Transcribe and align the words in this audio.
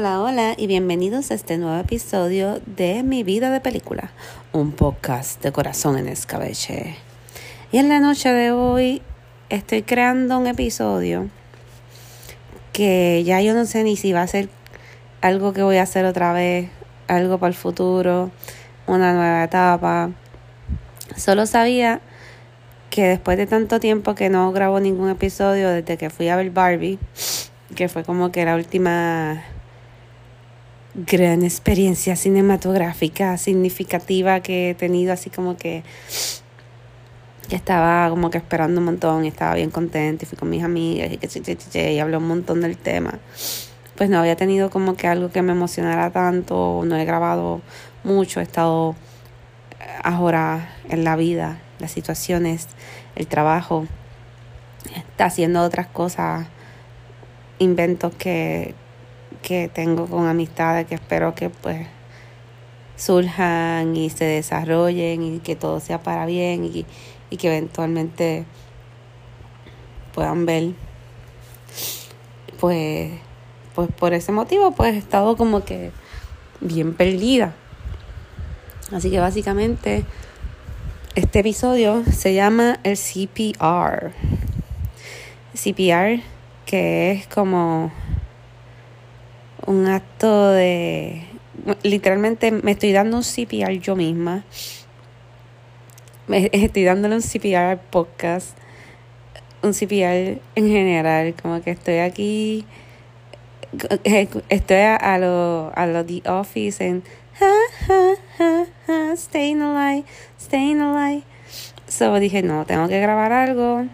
Hola, 0.00 0.22
hola 0.22 0.54
y 0.56 0.66
bienvenidos 0.66 1.30
a 1.30 1.34
este 1.34 1.58
nuevo 1.58 1.78
episodio 1.78 2.62
de 2.64 3.02
Mi 3.02 3.22
Vida 3.22 3.50
de 3.50 3.60
Película, 3.60 4.12
un 4.50 4.72
podcast 4.72 5.42
de 5.42 5.52
corazón 5.52 5.98
en 5.98 6.08
escabeche. 6.08 6.96
Y 7.70 7.76
en 7.76 7.90
la 7.90 8.00
noche 8.00 8.32
de 8.32 8.50
hoy 8.50 9.02
estoy 9.50 9.82
creando 9.82 10.38
un 10.38 10.46
episodio 10.46 11.28
que 12.72 13.22
ya 13.26 13.42
yo 13.42 13.52
no 13.52 13.66
sé 13.66 13.84
ni 13.84 13.98
si 13.98 14.14
va 14.14 14.22
a 14.22 14.26
ser 14.26 14.48
algo 15.20 15.52
que 15.52 15.62
voy 15.62 15.76
a 15.76 15.82
hacer 15.82 16.06
otra 16.06 16.32
vez, 16.32 16.70
algo 17.06 17.36
para 17.36 17.48
el 17.48 17.54
futuro, 17.54 18.30
una 18.86 19.12
nueva 19.12 19.44
etapa. 19.44 20.12
Solo 21.14 21.44
sabía 21.44 22.00
que 22.88 23.02
después 23.02 23.36
de 23.36 23.46
tanto 23.46 23.80
tiempo 23.80 24.14
que 24.14 24.30
no 24.30 24.50
grabo 24.50 24.80
ningún 24.80 25.10
episodio 25.10 25.68
desde 25.68 25.98
que 25.98 26.08
fui 26.08 26.30
a 26.30 26.36
ver 26.36 26.48
Barbie, 26.52 26.98
que 27.76 27.90
fue 27.90 28.02
como 28.02 28.32
que 28.32 28.46
la 28.46 28.54
última 28.54 29.44
gran 30.94 31.44
experiencia 31.44 32.16
cinematográfica 32.16 33.36
significativa 33.38 34.40
que 34.40 34.70
he 34.70 34.74
tenido, 34.74 35.12
así 35.12 35.30
como 35.30 35.56
que, 35.56 35.82
que 37.48 37.56
estaba 37.56 38.08
como 38.10 38.30
que 38.30 38.38
esperando 38.38 38.80
un 38.80 38.86
montón 38.86 39.24
y 39.24 39.28
estaba 39.28 39.54
bien 39.54 39.70
contenta 39.70 40.24
y 40.24 40.26
fui 40.26 40.38
con 40.38 40.50
mis 40.50 40.64
amigas 40.64 41.12
y 41.12 41.18
que 41.18 41.92
y 41.92 41.98
hablé 41.98 42.16
un 42.16 42.28
montón 42.28 42.60
del 42.60 42.76
tema. 42.76 43.18
Pues 43.96 44.10
no 44.10 44.18
había 44.18 44.36
tenido 44.36 44.70
como 44.70 44.96
que 44.96 45.06
algo 45.06 45.30
que 45.30 45.42
me 45.42 45.52
emocionara 45.52 46.10
tanto, 46.10 46.82
no 46.84 46.96
he 46.96 47.04
grabado 47.04 47.60
mucho, 48.02 48.40
he 48.40 48.42
estado 48.42 48.96
ahora 50.02 50.74
en 50.88 51.04
la 51.04 51.16
vida, 51.16 51.60
las 51.78 51.92
situaciones, 51.92 52.68
el 53.14 53.26
trabajo, 53.26 53.86
está 54.94 55.26
haciendo 55.26 55.62
otras 55.62 55.86
cosas, 55.86 56.46
inventos 57.58 58.14
que, 58.14 58.74
que 59.42 59.68
tengo 59.72 60.06
con 60.06 60.26
amistades 60.26 60.86
que 60.86 60.94
espero 60.94 61.34
que 61.34 61.50
pues 61.50 61.86
surjan 62.96 63.96
y 63.96 64.10
se 64.10 64.24
desarrollen 64.24 65.22
y 65.22 65.38
que 65.40 65.56
todo 65.56 65.80
sea 65.80 66.02
para 66.02 66.26
bien 66.26 66.64
y, 66.64 66.84
y 67.30 67.36
que 67.36 67.48
eventualmente 67.48 68.44
puedan 70.12 70.46
ver 70.46 70.72
pues 72.58 73.10
pues 73.74 73.88
por 73.92 74.12
ese 74.12 74.32
motivo 74.32 74.72
pues 74.72 74.94
he 74.94 74.98
estado 74.98 75.36
como 75.36 75.64
que 75.64 75.92
bien 76.60 76.94
perdida. 76.94 77.54
Así 78.92 79.10
que 79.10 79.20
básicamente 79.20 80.04
este 81.14 81.40
episodio 81.40 82.04
se 82.04 82.34
llama 82.34 82.78
el 82.82 82.96
CPR 82.96 84.12
CPR 85.54 86.22
que 86.66 87.12
es 87.12 87.26
como 87.26 87.92
un 89.66 89.86
acto 89.86 90.50
de... 90.50 91.26
Literalmente 91.82 92.50
me 92.52 92.72
estoy 92.72 92.92
dando 92.92 93.18
un 93.18 93.22
CPR 93.22 93.72
yo 93.80 93.96
misma. 93.96 94.44
Me 96.26 96.48
estoy 96.52 96.84
dándole 96.84 97.16
un 97.16 97.22
CPR 97.22 97.56
al 97.56 97.80
podcast. 97.80 98.56
Un 99.62 99.72
CPR 99.72 100.40
en 100.54 100.68
general. 100.68 101.34
Como 101.40 101.60
que 101.62 101.72
estoy 101.72 101.98
aquí... 101.98 102.66
Estoy 104.48 104.76
a, 104.78 105.18
lo, 105.18 105.72
a 105.74 105.86
lo 105.86 106.04
The 106.04 106.22
Office 106.28 106.84
en... 106.84 107.04
staying 109.16 109.62
alive, 109.62 110.04
staying 110.40 110.80
alive. 110.80 111.22
So 111.86 112.18
dije, 112.18 112.42
no, 112.42 112.66
tengo 112.66 112.88
que 112.88 113.00
grabar 113.00 113.32
algo. 113.32 113.84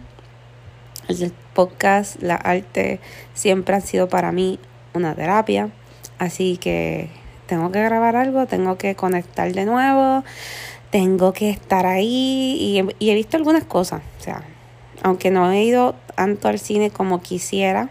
El 1.07 1.31
podcast, 1.53 2.21
la 2.21 2.35
arte, 2.35 2.99
siempre 3.33 3.75
han 3.75 3.81
sido 3.81 4.09
para 4.09 4.31
mí 4.31 4.59
una 4.93 5.15
terapia. 5.15 5.69
Así 6.19 6.57
que 6.57 7.09
tengo 7.47 7.71
que 7.71 7.81
grabar 7.81 8.15
algo, 8.15 8.45
tengo 8.45 8.77
que 8.77 8.95
conectar 8.95 9.51
de 9.53 9.65
nuevo, 9.65 10.23
tengo 10.91 11.33
que 11.33 11.49
estar 11.49 11.85
ahí 11.85 12.85
y, 12.99 13.09
he 13.09 13.15
visto 13.15 13.37
algunas 13.37 13.63
cosas. 13.63 14.01
O 14.19 14.23
sea, 14.23 14.43
aunque 15.03 15.31
no 15.31 15.51
he 15.51 15.63
ido 15.63 15.95
tanto 16.15 16.47
al 16.47 16.59
cine 16.59 16.89
como 16.91 17.21
quisiera, 17.21 17.89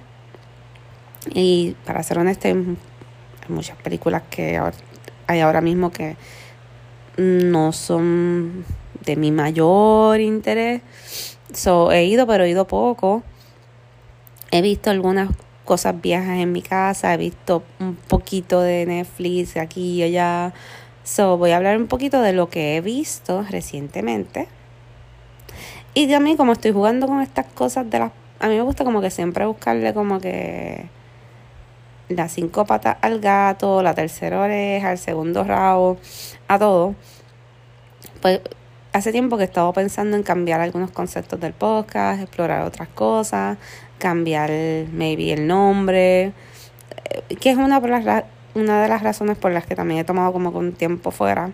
y 1.35 1.75
para 1.85 2.03
ser 2.03 2.19
honesta, 2.19 2.49
hay 2.49 2.77
muchas 3.49 3.77
películas 3.79 4.23
que 4.31 4.61
hay 5.27 5.41
ahora 5.41 5.61
mismo 5.61 5.91
que 5.91 6.17
no 7.17 7.73
son 7.73 8.65
de 9.05 9.17
mi 9.17 9.33
mayor 9.33 10.21
interés. 10.21 10.83
So, 11.53 11.91
he 11.91 12.05
ido, 12.05 12.27
pero 12.27 12.45
he 12.45 12.51
ido 12.51 12.67
poco. 12.67 13.23
He 14.51 14.63
visto 14.63 14.91
algunas 14.91 15.31
cosas 15.67 16.01
viejas 16.01 16.39
en 16.39 16.53
mi 16.53 16.63
casa, 16.63 17.13
he 17.13 17.19
visto 17.19 17.63
un 17.79 17.97
poquito 17.97 18.63
de 18.63 18.87
Netflix 18.87 19.59
aquí 19.59 19.97
y 19.97 20.03
allá. 20.05 20.55
So, 21.05 21.37
voy 21.37 21.51
a 21.51 21.59
hablar 21.59 21.77
un 21.77 21.89
poquito 21.89 22.23
de 22.23 22.33
lo 22.33 22.49
que 22.49 22.77
he 22.77 22.81
visto 22.81 23.45
recientemente. 23.51 24.49
Y 25.93 26.09
también 26.09 26.39
como 26.39 26.53
estoy 26.53 26.73
jugando 26.73 27.07
con 27.07 27.21
estas 27.21 27.47
cosas 27.47 27.89
de 27.91 27.99
las... 27.99 28.13
A 28.41 28.49
mí 28.49 28.55
me 28.55 28.63
gusta 28.63 28.85
como 28.85 29.01
que 29.01 29.11
siempre 29.11 29.45
buscarle 29.45 29.93
como 29.93 30.21
que 30.21 30.89
las 32.09 32.33
cinco 32.33 32.65
patas 32.65 32.97
al 33.01 33.21
gato, 33.21 33.83
la 33.83 33.95
tercera 33.95 34.41
oreja, 34.41 34.93
el 34.93 34.99
segundo 34.99 35.45
rabo, 35.45 35.97
a 36.49 36.59
todo. 36.59 36.95
Pues 38.21 38.41
hace 38.97 39.13
tiempo 39.13 39.37
que 39.37 39.43
he 39.43 39.47
estado 39.47 39.73
pensando 39.73 40.17
en 40.17 40.23
cambiar 40.23 40.61
algunos 40.61 40.91
conceptos 40.91 41.39
del 41.39 41.53
podcast, 41.53 42.23
explorar 42.23 42.63
otras 42.63 42.89
cosas, 42.89 43.59
cambiar 43.99 44.51
maybe 44.93 45.33
el 45.33 45.47
nombre, 45.47 46.33
eh, 47.05 47.37
que 47.39 47.51
es 47.51 47.59
una, 47.59 47.79
una 48.55 48.83
de 48.83 48.89
las 48.89 49.03
razones 49.03 49.37
por 49.37 49.53
las 49.53 49.67
que 49.67 49.77
también 49.77 50.01
he 50.01 50.05
tomado 50.05 50.33
como 50.33 50.49
un 50.51 50.73
tiempo 50.73 51.11
fuera. 51.11 51.51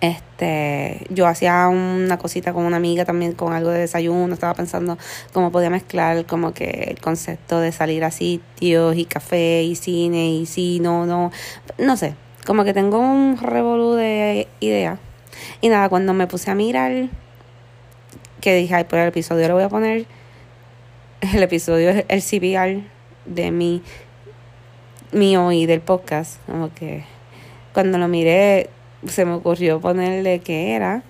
Este, 0.00 1.06
yo 1.10 1.28
hacía 1.28 1.68
una 1.68 2.18
cosita 2.18 2.52
con 2.52 2.64
una 2.64 2.78
amiga 2.78 3.04
también 3.04 3.34
con 3.34 3.52
algo 3.52 3.70
de 3.70 3.80
desayuno, 3.80 4.34
estaba 4.34 4.54
pensando 4.54 4.98
cómo 5.32 5.52
podía 5.52 5.70
mezclar 5.70 6.26
como 6.26 6.52
que 6.52 6.88
el 6.88 7.00
concepto 7.00 7.60
de 7.60 7.70
salir 7.70 8.02
a 8.02 8.10
sitios 8.10 8.96
y 8.96 9.04
café 9.04 9.62
y 9.62 9.76
cine 9.76 10.30
y 10.30 10.46
sí, 10.46 10.80
no, 10.80 11.06
no, 11.06 11.30
no 11.78 11.96
sé, 11.96 12.16
como 12.46 12.64
que 12.64 12.72
tengo 12.72 12.98
un 12.98 13.36
revolú 13.36 13.92
de 13.92 14.48
ideas. 14.58 14.98
Y 15.60 15.68
nada, 15.68 15.88
cuando 15.88 16.14
me 16.14 16.26
puse 16.26 16.50
a 16.50 16.54
mirar, 16.54 17.08
que 18.40 18.54
dije, 18.54 18.74
ay, 18.74 18.84
pues 18.84 19.02
el 19.02 19.08
episodio 19.08 19.48
lo 19.48 19.54
voy 19.54 19.62
a 19.64 19.68
poner 19.68 20.06
el 21.20 21.42
episodio 21.42 22.04
el 22.08 22.22
CBR 22.22 22.82
de 23.24 23.50
mi 23.50 23.82
mío 25.12 25.52
y 25.52 25.66
del 25.66 25.80
podcast. 25.80 26.44
Como 26.46 26.74
que 26.74 27.04
cuando 27.72 27.98
lo 27.98 28.08
miré 28.08 28.68
se 29.06 29.24
me 29.24 29.32
ocurrió 29.32 29.80
ponerle 29.80 30.40
que 30.40 30.74
era 30.74 31.02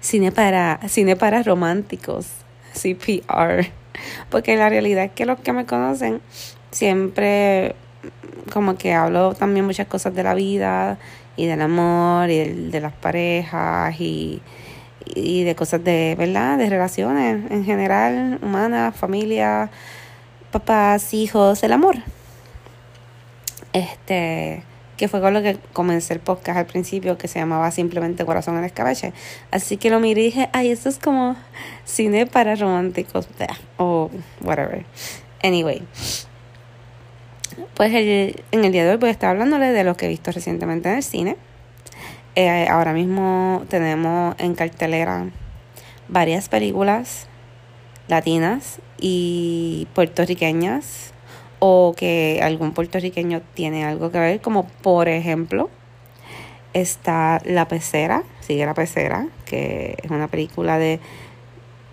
cine 0.00 0.32
para 0.32 0.80
cine 0.88 1.16
para 1.16 1.42
románticos, 1.42 2.28
CPR. 2.72 3.66
Porque 4.30 4.56
la 4.56 4.68
realidad 4.68 5.04
es 5.04 5.12
que 5.12 5.26
los 5.26 5.38
que 5.40 5.52
me 5.52 5.66
conocen 5.66 6.20
siempre 6.70 7.74
como 8.52 8.76
que 8.76 8.92
hablo 8.92 9.34
también 9.34 9.64
muchas 9.64 9.86
cosas 9.86 10.14
de 10.14 10.22
la 10.22 10.34
vida 10.34 10.98
y 11.36 11.46
del 11.46 11.60
amor 11.60 12.30
y 12.30 12.70
de 12.70 12.80
las 12.80 12.92
parejas 12.92 14.00
y 14.00 14.40
y 15.14 15.44
de 15.44 15.54
cosas 15.54 15.84
de, 15.84 16.14
¿verdad? 16.18 16.58
De 16.58 16.68
relaciones 16.68 17.50
en 17.50 17.64
general, 17.64 18.38
humanas, 18.42 18.96
familia, 18.96 19.70
papás, 20.50 21.14
hijos, 21.14 21.62
el 21.62 21.72
amor. 21.72 21.96
Este, 23.72 24.62
que 24.96 25.08
fue 25.08 25.20
con 25.20 25.34
lo 25.34 25.42
que 25.42 25.58
comencé 25.72 26.14
el 26.14 26.20
podcast 26.20 26.58
al 26.58 26.66
principio, 26.66 27.18
que 27.18 27.28
se 27.28 27.38
llamaba 27.38 27.70
simplemente 27.70 28.24
Corazón 28.24 28.56
en 28.56 28.64
Escabeche. 28.64 29.12
Así 29.50 29.76
que 29.76 29.90
lo 29.90 30.00
miré 30.00 30.22
y 30.22 30.24
dije, 30.24 30.48
ay, 30.52 30.70
esto 30.70 30.88
es 30.88 30.98
como 30.98 31.36
cine 31.84 32.26
para 32.26 32.54
románticos, 32.54 33.28
o 33.76 34.10
whatever. 34.42 34.84
Anyway. 35.42 35.82
Pues 37.74 37.92
el, 37.94 38.42
en 38.52 38.64
el 38.64 38.72
día 38.72 38.84
de 38.84 38.90
hoy 38.90 38.96
voy 38.96 39.08
a 39.08 39.12
estar 39.12 39.30
hablándole 39.30 39.66
de 39.72 39.84
lo 39.84 39.96
que 39.96 40.06
he 40.06 40.08
visto 40.08 40.30
recientemente 40.32 40.88
en 40.88 40.96
el 40.96 41.02
cine 41.02 41.36
eh, 42.38 42.68
ahora 42.68 42.92
mismo 42.92 43.64
tenemos 43.70 44.36
en 44.38 44.54
cartelera 44.54 45.30
varias 46.08 46.50
películas 46.50 47.28
latinas 48.08 48.78
y 49.00 49.88
puertorriqueñas 49.94 51.14
o 51.60 51.94
que 51.96 52.40
algún 52.42 52.72
puertorriqueño 52.72 53.40
tiene 53.54 53.86
algo 53.86 54.10
que 54.10 54.18
ver, 54.18 54.40
como 54.42 54.66
por 54.66 55.08
ejemplo 55.08 55.70
está 56.74 57.40
La 57.46 57.68
Pecera, 57.68 58.22
sigue 58.40 58.66
La 58.66 58.74
Pecera, 58.74 59.28
que 59.46 59.96
es 60.02 60.10
una 60.10 60.28
película 60.28 60.78
de 60.78 61.00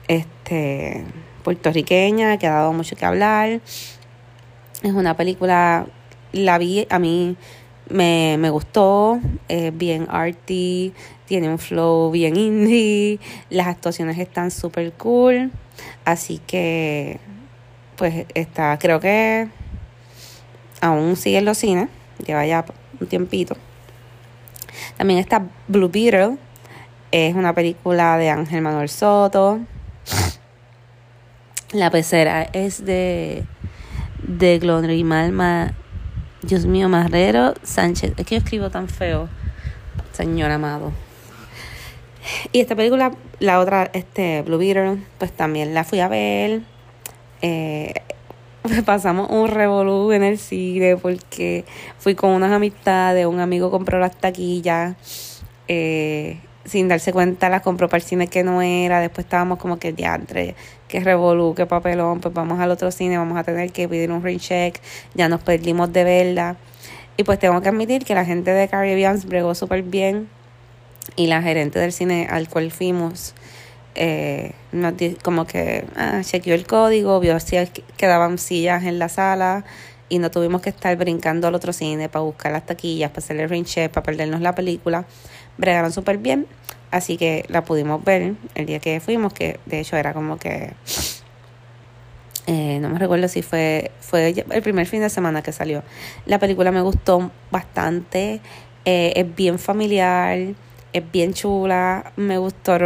este 0.09 1.05
puertorriqueña 1.45 2.37
que 2.37 2.47
ha 2.47 2.51
dado 2.51 2.73
mucho 2.73 2.97
que 2.97 3.05
hablar. 3.05 3.61
Es 4.83 4.91
una 4.91 5.15
película, 5.15 5.87
la 6.33 6.57
vi, 6.57 6.85
a 6.89 6.99
mí 6.99 7.37
me, 7.89 8.35
me 8.37 8.49
gustó, 8.49 9.19
es 9.47 9.75
bien 9.75 10.07
arty, 10.09 10.93
tiene 11.25 11.49
un 11.49 11.57
flow 11.57 12.11
bien 12.11 12.35
indie, 12.35 13.19
las 13.49 13.67
actuaciones 13.67 14.17
están 14.19 14.51
súper 14.51 14.91
cool, 14.93 15.51
así 16.03 16.39
que 16.45 17.19
pues 17.95 18.25
está, 18.33 18.77
creo 18.77 18.99
que 18.99 19.47
aún 20.81 21.15
sigue 21.15 21.37
en 21.37 21.45
los 21.45 21.57
cines, 21.57 21.87
lleva 22.25 22.45
ya 22.45 22.65
un 22.99 23.07
tiempito. 23.07 23.55
También 24.97 25.19
está 25.19 25.47
Blue 25.69 25.89
Beetle, 25.89 26.37
es 27.11 27.35
una 27.35 27.53
película 27.53 28.17
de 28.17 28.29
Ángel 28.29 28.61
Manuel 28.61 28.89
Soto. 28.89 29.59
La 31.71 31.89
pecera 31.89 32.43
es 32.43 32.85
de, 32.85 33.45
de 34.23 34.59
Glorimalma, 34.59 35.73
Dios 36.41 36.65
mío, 36.65 36.89
Marrero 36.89 37.53
Sánchez. 37.63 38.13
Es 38.17 38.25
que 38.25 38.35
yo 38.35 38.39
escribo 38.39 38.69
tan 38.69 38.87
feo, 38.87 39.29
señor 40.11 40.51
amado. 40.51 40.91
Y 42.51 42.61
esta 42.61 42.75
película, 42.75 43.11
la 43.39 43.59
otra, 43.59 43.89
este, 43.93 44.41
Blue 44.43 44.57
Beetle, 44.57 44.97
pues 45.17 45.31
también 45.31 45.73
la 45.73 45.83
fui 45.83 45.99
a 45.99 46.07
ver. 46.07 46.61
Eh, 47.41 47.93
pasamos 48.85 49.29
un 49.29 49.49
revolú 49.49 50.11
en 50.11 50.23
el 50.23 50.37
cine 50.37 50.97
porque 50.97 51.65
fui 51.99 52.15
con 52.15 52.31
unas 52.31 52.51
amistades, 52.51 53.25
un 53.25 53.39
amigo 53.39 53.71
compró 53.71 53.99
las 53.99 54.15
taquillas, 54.15 55.43
eh, 55.67 56.39
sin 56.65 56.87
darse 56.87 57.11
cuenta 57.11 57.49
las 57.49 57.61
compró 57.61 57.89
para 57.89 58.01
el 58.01 58.07
cine 58.07 58.27
que 58.27 58.43
no 58.43 58.61
era, 58.61 58.99
después 59.01 59.25
estábamos 59.25 59.59
como 59.59 59.79
que 59.79 59.91
diantre, 59.91 60.55
que 60.93 60.99
revolú, 60.99 61.55
que 61.55 61.65
papelón, 61.65 62.19
pues 62.19 62.35
vamos 62.35 62.59
al 62.59 62.69
otro 62.69 62.91
cine, 62.91 63.17
vamos 63.17 63.35
a 63.35 63.43
tener 63.43 63.71
que 63.71 63.89
pedir 63.89 64.11
un 64.11 64.21
check 64.37 64.79
ya 65.15 65.27
nos 65.27 65.41
perdimos 65.41 65.91
de 65.91 66.03
verla. 66.03 66.55
Y 67.17 67.23
pues 67.23 67.39
tengo 67.39 67.59
que 67.63 67.69
admitir 67.69 68.05
que 68.05 68.13
la 68.13 68.25
gente 68.25 68.51
de 68.51 68.67
Caribbean 68.67 69.19
bregó 69.25 69.55
súper 69.55 69.81
bien 69.81 70.29
y 71.15 71.25
la 71.25 71.41
gerente 71.41 71.79
del 71.79 71.91
cine 71.93 72.27
al 72.29 72.47
cual 72.47 72.69
fuimos 72.69 73.33
eh, 73.95 74.51
como 75.23 75.47
que 75.47 75.85
ah, 75.95 76.21
chequeó 76.23 76.53
el 76.53 76.67
código, 76.67 77.19
vio 77.19 77.39
si 77.39 77.57
quedaban 77.97 78.37
sillas 78.37 78.83
en 78.83 78.99
la 78.99 79.09
sala 79.09 79.65
y 80.09 80.19
no 80.19 80.29
tuvimos 80.29 80.61
que 80.61 80.69
estar 80.69 80.95
brincando 80.95 81.47
al 81.47 81.55
otro 81.55 81.73
cine 81.73 82.07
para 82.07 82.21
buscar 82.21 82.51
las 82.51 82.67
taquillas, 82.67 83.09
para 83.09 83.23
hacerle 83.23 83.47
ring 83.47 83.65
check, 83.65 83.91
para 83.91 84.03
perdernos 84.03 84.41
la 84.41 84.53
película. 84.53 85.05
Bregaron 85.57 85.91
súper 85.91 86.19
bien, 86.19 86.45
así 86.93 87.17
que 87.17 87.43
la 87.49 87.65
pudimos 87.65 88.03
ver 88.03 88.35
el 88.53 88.65
día 88.67 88.79
que 88.79 88.99
fuimos, 88.99 89.33
que 89.33 89.59
de 89.65 89.79
hecho 89.79 89.97
era 89.97 90.13
como 90.13 90.37
que... 90.37 90.73
Eh, 92.45 92.77
no 92.81 92.89
me 92.89 92.99
recuerdo 92.99 93.27
si 93.29 93.41
fue, 93.41 93.91
fue 93.99 94.35
el 94.49 94.61
primer 94.61 94.85
fin 94.85 95.01
de 95.01 95.09
semana 95.09 95.41
que 95.41 95.51
salió. 95.51 95.81
La 96.25 96.39
película 96.39 96.71
me 96.71 96.81
gustó 96.81 97.31
bastante, 97.49 98.41
eh, 98.85 99.13
es 99.15 99.35
bien 99.35 99.57
familiar, 99.57 100.37
es 100.91 101.11
bien 101.11 101.33
chula, 101.33 102.11
me 102.15 102.37
gustó, 102.37 102.77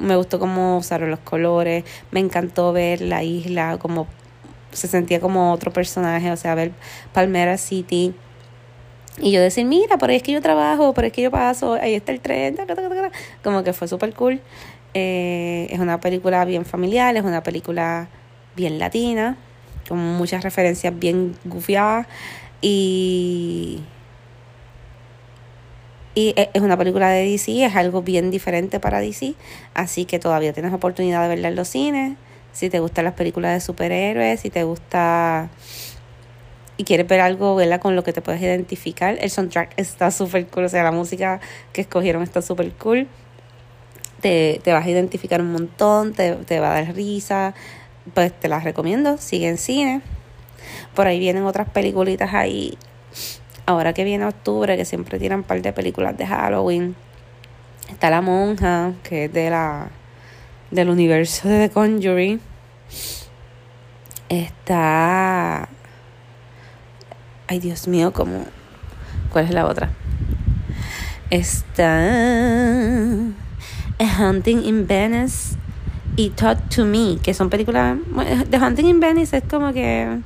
me 0.00 0.16
gustó 0.16 0.38
cómo 0.38 0.78
usaron 0.78 1.10
los 1.10 1.20
colores, 1.20 1.84
me 2.12 2.20
encantó 2.20 2.72
ver 2.72 3.02
la 3.02 3.22
isla, 3.22 3.76
como 3.78 4.06
se 4.72 4.88
sentía 4.88 5.20
como 5.20 5.52
otro 5.52 5.72
personaje, 5.72 6.30
o 6.30 6.36
sea, 6.36 6.54
ver 6.54 6.72
Palmera 7.12 7.58
City. 7.58 8.14
Y 9.18 9.32
yo 9.32 9.40
decir, 9.40 9.64
mira, 9.64 9.96
por 9.96 10.10
ahí 10.10 10.16
es 10.16 10.22
que 10.22 10.32
yo 10.32 10.42
trabajo, 10.42 10.92
por 10.92 11.04
ahí 11.04 11.08
es 11.08 11.14
que 11.14 11.22
yo 11.22 11.30
paso, 11.30 11.74
ahí 11.74 11.94
está 11.94 12.12
el 12.12 12.20
tren, 12.20 12.56
como 13.42 13.64
que 13.64 13.72
fue 13.72 13.88
súper 13.88 14.12
cool. 14.12 14.40
Eh, 14.94 15.68
es 15.70 15.78
una 15.78 16.00
película 16.00 16.44
bien 16.44 16.64
familiar, 16.64 17.16
es 17.16 17.24
una 17.24 17.42
película 17.42 18.08
bien 18.56 18.78
latina, 18.78 19.36
con 19.88 19.98
muchas 19.98 20.42
referencias 20.42 20.98
bien 20.98 21.34
gufiadas 21.44 22.06
y 22.60 23.82
y 26.16 26.32
e, 26.34 26.48
es 26.54 26.62
una 26.62 26.78
película 26.78 27.10
de 27.10 27.30
DC, 27.30 27.66
es 27.66 27.76
algo 27.76 28.00
bien 28.00 28.30
diferente 28.30 28.80
para 28.80 29.00
DC, 29.00 29.34
así 29.74 30.06
que 30.06 30.18
todavía 30.18 30.54
tienes 30.54 30.72
oportunidad 30.72 31.22
de 31.22 31.28
verla 31.28 31.48
en 31.48 31.56
los 31.56 31.68
cines. 31.68 32.16
Si 32.52 32.70
te 32.70 32.80
gustan 32.80 33.04
las 33.04 33.12
películas 33.12 33.52
de 33.52 33.60
superhéroes, 33.60 34.40
si 34.40 34.48
te 34.48 34.64
gusta 34.64 35.50
y 36.76 36.84
quieres 36.84 37.06
ver 37.06 37.20
algo, 37.20 37.54
verla 37.56 37.80
con 37.80 37.96
lo 37.96 38.04
que 38.04 38.12
te 38.12 38.22
puedes 38.22 38.40
identificar. 38.40 39.16
El 39.20 39.30
soundtrack 39.30 39.72
está 39.76 40.10
súper 40.10 40.46
cool, 40.48 40.64
o 40.64 40.68
sea, 40.68 40.82
la 40.82 40.92
música 40.92 41.40
que 41.72 41.80
escogieron 41.80 42.22
está 42.22 42.42
súper 42.42 42.72
cool. 42.72 43.08
Te, 44.20 44.60
te, 44.62 44.72
vas 44.72 44.86
a 44.86 44.90
identificar 44.90 45.40
un 45.40 45.52
montón, 45.52 46.12
te, 46.12 46.34
te 46.34 46.60
va 46.60 46.72
a 46.72 46.82
dar 46.82 46.94
risa. 46.94 47.54
Pues 48.14 48.32
te 48.38 48.48
las 48.48 48.64
recomiendo, 48.64 49.18
sigue 49.18 49.48
en 49.48 49.58
cine. 49.58 50.00
Por 50.94 51.06
ahí 51.06 51.18
vienen 51.18 51.44
otras 51.44 51.68
peliculitas 51.68 52.34
ahí 52.34 52.78
ahora 53.66 53.92
que 53.92 54.04
viene 54.04 54.24
octubre, 54.24 54.76
que 54.76 54.84
siempre 54.84 55.18
tiran 55.18 55.40
un 55.40 55.44
par 55.44 55.60
de 55.60 55.72
películas 55.72 56.16
de 56.16 56.26
Halloween, 56.26 56.94
está 57.90 58.10
La 58.10 58.22
Monja, 58.22 58.94
que 59.02 59.24
es 59.24 59.32
de 59.32 59.50
la 59.50 59.90
del 60.70 60.88
universo 60.88 61.48
de 61.48 61.68
The 61.68 61.74
Conjuring. 61.74 62.40
Está. 64.28 65.68
Ay, 67.48 67.60
Dios 67.60 67.88
mío, 67.88 68.12
¿cómo? 68.12 68.44
¿Cuál 69.30 69.46
es 69.46 69.50
la 69.52 69.66
otra? 69.66 69.90
Está. 71.30 72.00
A 73.98 74.20
Hunting 74.20 74.64
in 74.64 74.86
Venice 74.86 75.56
y 76.16 76.30
Talk 76.30 76.68
to 76.68 76.84
Me, 76.84 77.18
que 77.22 77.34
son 77.34 77.50
películas. 77.50 77.98
The 78.50 78.58
Hunting 78.58 78.86
in 78.86 79.00
Venice 79.00 79.36
es 79.36 79.44
como 79.44 79.72
que. 79.72 80.20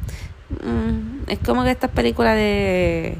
Mm, 0.65 1.31
es 1.31 1.39
como 1.41 1.63
que 1.65 1.71
estas 1.71 1.91
películas 1.91 2.37
de 2.37 3.19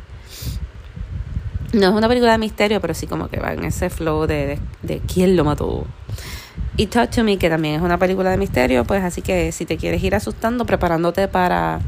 no 1.73 1.87
es 1.87 1.93
una 1.93 2.09
película 2.09 2.33
de 2.33 2.39
misterio, 2.39 2.81
pero 2.81 2.95
sí 2.95 3.07
como 3.07 3.29
que 3.29 3.39
va 3.39 3.53
en 3.53 3.65
ese 3.65 3.91
flow 3.91 4.27
de, 4.27 4.59
de, 4.83 5.01
quién 5.01 5.37
lo 5.37 5.45
mató. 5.45 5.87
Y 6.77 6.87
Talk 6.87 7.11
to 7.11 7.25
Me, 7.25 7.37
que 7.37 7.49
también 7.49 7.77
es 7.77 7.83
una 7.83 7.99
película 7.99 8.31
de 8.31 8.37
misterio, 8.37 8.85
pues 8.85 9.05
así 9.05 9.23
que 9.23 9.53
si 9.53 9.67
te 9.67 9.77
quieres 9.77 10.03
ir 10.03 10.15
asustando, 10.15 10.65
preparándote 10.65 11.29
para, 11.29 11.81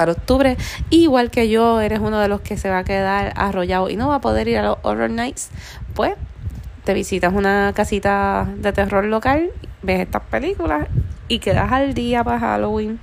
para 0.00 0.12
octubre, 0.12 0.56
igual 0.88 1.30
que 1.30 1.50
yo, 1.50 1.82
eres 1.82 1.98
uno 1.98 2.20
de 2.20 2.28
los 2.28 2.40
que 2.40 2.56
se 2.56 2.70
va 2.70 2.78
a 2.78 2.84
quedar 2.84 3.34
arrollado 3.36 3.90
y 3.90 3.96
no 3.96 4.08
va 4.08 4.14
a 4.14 4.20
poder 4.22 4.48
ir 4.48 4.56
a 4.56 4.62
los 4.62 4.78
Horror 4.80 5.10
Nights, 5.10 5.50
pues 5.92 6.14
te 6.84 6.94
visitas 6.94 7.34
una 7.34 7.74
casita 7.76 8.48
de 8.56 8.72
terror 8.72 9.04
local, 9.04 9.50
ves 9.82 10.00
estas 10.00 10.22
películas 10.22 10.88
y 11.28 11.38
quedas 11.38 11.70
al 11.70 11.92
día 11.92 12.24
para 12.24 12.40
Halloween. 12.40 12.98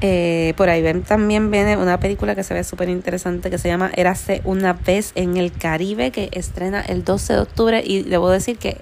Eh, 0.00 0.54
por 0.56 0.68
ahí 0.68 0.82
ven, 0.82 1.02
también 1.02 1.52
viene 1.52 1.76
una 1.76 2.00
película 2.00 2.34
que 2.34 2.42
se 2.42 2.52
ve 2.52 2.64
súper 2.64 2.88
interesante 2.88 3.48
que 3.48 3.58
se 3.58 3.68
llama 3.68 3.92
Érase 3.94 4.40
una 4.42 4.72
vez 4.72 5.12
en 5.14 5.36
el 5.36 5.52
Caribe, 5.52 6.10
que 6.10 6.30
estrena 6.32 6.80
el 6.80 7.04
12 7.04 7.34
de 7.34 7.38
octubre. 7.38 7.82
Y 7.86 8.02
debo 8.02 8.28
decir 8.28 8.58
que 8.58 8.78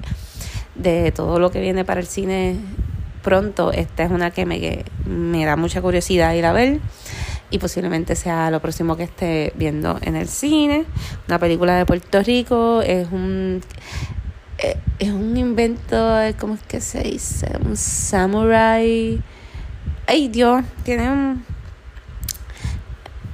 de 0.75 1.13
todo 1.13 1.39
lo 1.39 1.51
que 1.51 1.61
viene 1.61 1.85
para 1.85 2.01
el 2.01 2.07
cine 2.07 2.57
pronto, 3.29 3.73
esta 3.73 4.05
es 4.05 4.11
una 4.11 4.31
que 4.31 4.47
me, 4.47 4.85
me 5.05 5.45
da 5.45 5.55
mucha 5.57 5.83
curiosidad 5.83 6.33
ir 6.33 6.47
a 6.47 6.55
ver. 6.55 6.81
Y 7.51 7.59
posiblemente 7.59 8.17
sea 8.17 8.51
lo 8.51 8.61
próximo 8.61 8.97
que 8.97 9.03
esté 9.03 9.53
viendo 9.55 9.99
en 10.01 10.17
el 10.17 10.29
cine. 10.29 10.87
Una 11.29 11.39
película 11.39 11.77
de 11.77 11.85
Puerto 11.85 12.23
Rico, 12.23 12.81
es 12.81 13.07
un 13.13 13.61
eh, 14.57 14.79
es 14.99 15.11
un 15.11 15.37
invento, 15.37 16.17
¿cómo 16.39 16.55
es 16.55 16.63
que 16.63 16.81
se 16.81 17.03
dice? 17.03 17.49
Un 17.63 17.77
samurai 17.77 19.23
Ay, 20.07 20.29
Dios, 20.29 20.65
tiene 20.85 21.11
un. 21.11 21.45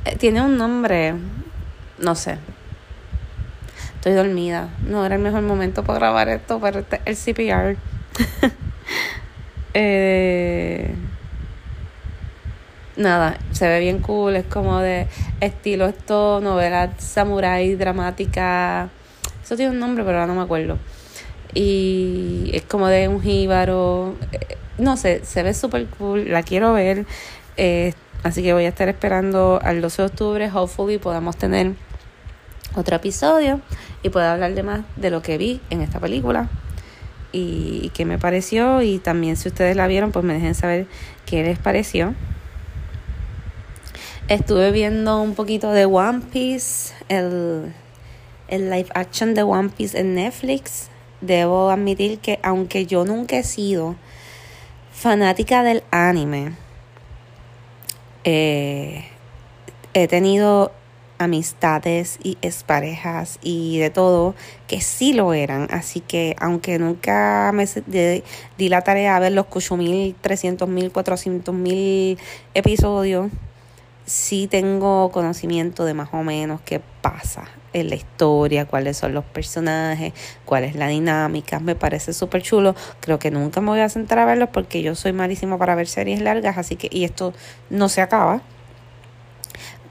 Eh, 0.06 0.16
tiene 0.16 0.42
un 0.42 0.58
nombre. 0.58 1.14
No 1.98 2.16
sé. 2.16 2.38
Estoy 3.94 4.14
dormida. 4.14 4.70
No 4.88 5.06
era 5.06 5.14
el 5.14 5.22
mejor 5.22 5.42
momento 5.42 5.84
para 5.84 6.00
grabar 6.00 6.28
esto, 6.30 6.58
pero 6.60 6.80
este, 6.80 7.00
el 7.04 7.16
CPR. 7.16 7.76
eh, 9.74 10.94
nada, 12.96 13.38
se 13.50 13.68
ve 13.68 13.80
bien 13.80 13.98
cool. 14.00 14.36
Es 14.36 14.46
como 14.46 14.78
de 14.78 15.08
estilo 15.40 15.86
esto, 15.86 16.40
novela 16.40 16.92
samurai, 16.98 17.74
dramática. 17.74 18.88
Eso 19.42 19.56
tiene 19.56 19.72
un 19.72 19.80
nombre, 19.80 20.04
pero 20.04 20.18
ahora 20.18 20.32
no 20.32 20.38
me 20.38 20.44
acuerdo. 20.44 20.78
Y 21.54 22.50
es 22.54 22.62
como 22.62 22.88
de 22.88 23.08
un 23.08 23.20
jíbaro. 23.20 24.14
Eh, 24.32 24.56
no 24.78 24.96
sé, 24.96 25.24
se 25.24 25.42
ve 25.42 25.54
súper 25.54 25.86
cool, 25.86 26.30
la 26.30 26.42
quiero 26.42 26.72
ver. 26.72 27.06
Eh, 27.56 27.92
así 28.22 28.42
que 28.42 28.52
voy 28.52 28.64
a 28.64 28.68
estar 28.68 28.88
esperando 28.88 29.60
al 29.62 29.80
12 29.80 30.02
de 30.02 30.06
octubre. 30.06 30.50
Hopefully 30.52 30.98
podamos 30.98 31.36
tener 31.36 31.72
otro 32.76 32.96
episodio 32.96 33.60
y 34.02 34.08
pueda 34.08 34.32
hablar 34.32 34.54
de 34.54 34.62
más 34.62 34.80
de 34.96 35.10
lo 35.10 35.22
que 35.22 35.38
vi 35.38 35.60
en 35.70 35.80
esta 35.80 36.00
película 36.00 36.48
y, 37.34 37.90
qué 37.94 38.04
me 38.04 38.18
pareció. 38.18 38.80
Y 38.82 38.98
también 38.98 39.36
si 39.36 39.48
ustedes 39.48 39.76
la 39.76 39.86
vieron, 39.86 40.12
pues 40.12 40.24
me 40.24 40.34
dejen 40.34 40.54
saber 40.54 40.86
qué 41.26 41.42
les 41.42 41.58
pareció. 41.58 42.14
Estuve 44.28 44.70
viendo 44.70 45.20
un 45.20 45.34
poquito 45.34 45.70
de 45.72 45.84
One 45.84 46.22
Piece, 46.32 46.94
el, 47.08 47.74
el 48.48 48.70
live 48.70 48.88
action 48.94 49.34
de 49.34 49.42
One 49.42 49.70
Piece 49.70 49.98
en 49.98 50.14
Netflix. 50.14 50.88
Debo 51.20 51.70
admitir 51.70 52.18
que 52.18 52.38
aunque 52.42 52.86
yo 52.86 53.04
nunca 53.04 53.36
he 53.36 53.42
sido 53.42 53.96
fanática 54.92 55.62
del 55.62 55.82
anime, 55.90 56.52
eh, 58.24 59.04
he 59.92 60.08
tenido 60.08 60.72
amistades 61.18 62.18
y 62.22 62.38
exparejas 62.42 63.38
y 63.42 63.78
de 63.78 63.90
todo 63.90 64.34
que 64.66 64.80
sí 64.80 65.12
lo 65.12 65.34
eran. 65.34 65.68
Así 65.70 66.00
que 66.00 66.36
aunque 66.38 66.78
nunca 66.78 67.50
me 67.54 67.66
di 68.58 68.68
la 68.68 68.82
tarea 68.82 69.14
de 69.14 69.20
ver 69.20 69.32
los 69.32 69.46
8.000, 69.46 70.14
300.000, 70.22 70.92
400.000 70.92 72.18
episodios, 72.54 73.30
sí 74.06 74.46
tengo 74.48 75.10
conocimiento 75.10 75.84
de 75.84 75.94
más 75.94 76.10
o 76.12 76.22
menos 76.22 76.60
qué 76.62 76.80
pasa 77.00 77.44
en 77.72 77.88
la 77.88 77.96
historia, 77.96 78.66
cuáles 78.66 78.96
son 78.96 79.14
los 79.14 79.24
personajes, 79.24 80.12
cuál 80.44 80.64
es 80.64 80.76
la 80.76 80.88
dinámica. 80.88 81.58
Me 81.58 81.74
parece 81.74 82.12
súper 82.12 82.42
chulo. 82.42 82.74
Creo 83.00 83.18
que 83.18 83.30
nunca 83.30 83.60
me 83.60 83.68
voy 83.68 83.80
a 83.80 83.88
sentar 83.88 84.18
a 84.18 84.24
verlos 84.24 84.50
porque 84.52 84.82
yo 84.82 84.94
soy 84.94 85.12
malísima 85.12 85.58
para 85.58 85.74
ver 85.74 85.88
series 85.88 86.20
largas, 86.20 86.56
así 86.58 86.76
que, 86.76 86.88
y 86.90 87.04
esto 87.04 87.32
no 87.70 87.88
se 87.88 88.00
acaba. 88.00 88.42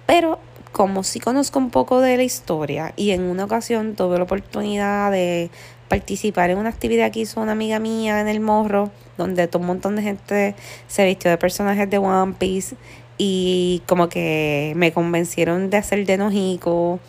Pero 0.05 0.39
como 0.73 1.03
sí 1.03 1.19
conozco 1.19 1.59
un 1.59 1.69
poco 1.69 2.01
de 2.01 2.17
la 2.17 2.23
historia 2.23 2.93
y 2.97 3.11
en 3.11 3.21
una 3.21 3.45
ocasión 3.45 3.95
tuve 3.95 4.17
la 4.17 4.23
oportunidad 4.23 5.11
de 5.11 5.51
participar 5.87 6.49
en 6.49 6.57
una 6.57 6.69
actividad 6.69 7.11
que 7.11 7.21
hizo 7.21 7.39
una 7.39 7.51
amiga 7.51 7.77
mía 7.77 8.19
en 8.19 8.27
el 8.27 8.39
morro, 8.39 8.91
donde 9.15 9.47
todo 9.47 9.61
un 9.61 9.67
montón 9.67 9.95
de 9.95 10.01
gente 10.01 10.55
se 10.87 11.05
vistió 11.05 11.29
de 11.29 11.37
personajes 11.37 11.87
de 11.89 11.99
One 11.99 12.33
Piece 12.39 12.75
y 13.19 13.83
como 13.87 14.09
que 14.09 14.73
me 14.75 14.91
convencieron 14.91 15.69
de 15.69 15.77
hacer 15.77 16.05
de 16.07 16.17
Nojico. 16.17 16.99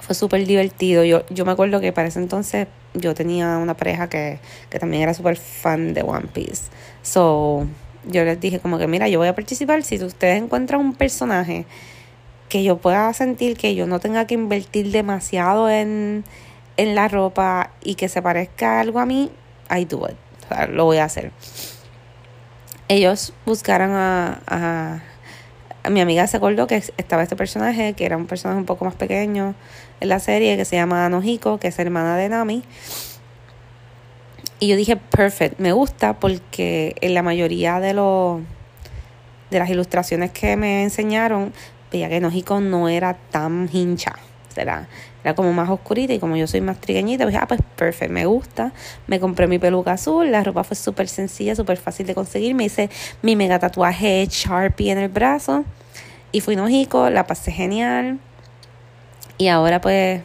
Fue 0.00 0.16
súper 0.16 0.44
divertido. 0.44 1.04
Yo, 1.04 1.24
yo 1.30 1.44
me 1.44 1.52
acuerdo 1.52 1.80
que 1.80 1.92
para 1.92 2.08
ese 2.08 2.18
entonces 2.18 2.66
yo 2.94 3.14
tenía 3.14 3.56
una 3.58 3.74
pareja 3.74 4.08
que, 4.08 4.40
que 4.68 4.80
también 4.80 5.04
era 5.04 5.14
súper 5.14 5.36
fan 5.36 5.94
de 5.94 6.02
One 6.02 6.26
Piece. 6.32 6.64
So, 7.02 7.68
yo 8.08 8.24
les 8.24 8.40
dije 8.40 8.58
como 8.58 8.78
que 8.78 8.88
mira, 8.88 9.08
yo 9.08 9.20
voy 9.20 9.28
a 9.28 9.34
participar 9.36 9.84
si 9.84 10.02
ustedes 10.02 10.42
encuentran 10.42 10.80
un 10.80 10.94
personaje 10.94 11.66
que 12.52 12.62
yo 12.62 12.76
pueda 12.76 13.10
sentir 13.14 13.56
que 13.56 13.74
yo 13.74 13.86
no 13.86 13.98
tenga 13.98 14.26
que 14.26 14.34
invertir 14.34 14.90
demasiado 14.90 15.70
en, 15.70 16.22
en 16.76 16.94
la 16.94 17.08
ropa 17.08 17.70
y 17.82 17.94
que 17.94 18.10
se 18.10 18.20
parezca 18.20 18.78
algo 18.78 19.00
a 19.00 19.06
mí, 19.06 19.30
I 19.74 19.86
do 19.86 20.06
it. 20.06 20.16
O 20.44 20.48
sea, 20.48 20.66
lo 20.66 20.84
voy 20.84 20.98
a 20.98 21.04
hacer. 21.04 21.32
Ellos 22.88 23.32
buscaron 23.46 23.92
a, 23.92 24.42
a, 24.46 25.88
mi 25.88 26.02
amiga 26.02 26.26
se 26.26 26.36
acordó 26.36 26.66
que 26.66 26.76
estaba 26.98 27.22
este 27.22 27.36
personaje, 27.36 27.94
que 27.94 28.04
era 28.04 28.18
un 28.18 28.26
personaje 28.26 28.58
un 28.58 28.66
poco 28.66 28.84
más 28.84 28.96
pequeño 28.96 29.54
en 30.00 30.08
la 30.10 30.20
serie, 30.20 30.58
que 30.58 30.66
se 30.66 30.76
llama 30.76 31.08
Nojiko, 31.08 31.58
que 31.58 31.68
es 31.68 31.78
hermana 31.78 32.18
de 32.18 32.28
Nami. 32.28 32.64
Y 34.60 34.68
yo 34.68 34.76
dije, 34.76 34.96
perfect, 34.96 35.58
me 35.58 35.72
gusta 35.72 36.20
porque 36.20 36.96
en 37.00 37.14
la 37.14 37.22
mayoría 37.22 37.80
de 37.80 37.94
los 37.94 38.42
de 39.50 39.58
las 39.58 39.70
ilustraciones 39.70 40.32
que 40.32 40.56
me 40.56 40.82
enseñaron 40.82 41.54
veía 41.92 42.08
que 42.08 42.20
Nojiko 42.20 42.60
no 42.60 42.88
era 42.88 43.14
tan 43.14 43.68
hincha. 43.72 44.14
Era, 44.56 44.88
era 45.24 45.34
como 45.34 45.52
más 45.52 45.70
oscurita 45.70 46.12
y 46.12 46.18
como 46.18 46.36
yo 46.36 46.46
soy 46.46 46.60
más 46.60 46.78
trigueñita, 46.78 47.24
dije, 47.24 47.38
ah, 47.40 47.46
pues 47.46 47.60
perfecto, 47.76 48.12
me 48.12 48.26
gusta. 48.26 48.72
Me 49.06 49.20
compré 49.20 49.46
mi 49.46 49.58
peluca 49.58 49.92
azul, 49.92 50.30
la 50.30 50.42
ropa 50.42 50.64
fue 50.64 50.76
súper 50.76 51.08
sencilla, 51.08 51.54
súper 51.54 51.78
fácil 51.78 52.06
de 52.06 52.14
conseguir. 52.14 52.54
Me 52.54 52.64
hice 52.64 52.90
mi 53.22 53.36
mega 53.36 53.58
tatuaje 53.58 54.26
Sharpie 54.28 54.90
en 54.90 54.98
el 54.98 55.08
brazo 55.08 55.64
y 56.32 56.40
fui 56.40 56.56
Nojiko, 56.56 57.10
la 57.10 57.26
pasé 57.26 57.52
genial. 57.52 58.18
Y 59.38 59.48
ahora 59.48 59.80
pues, 59.80 60.20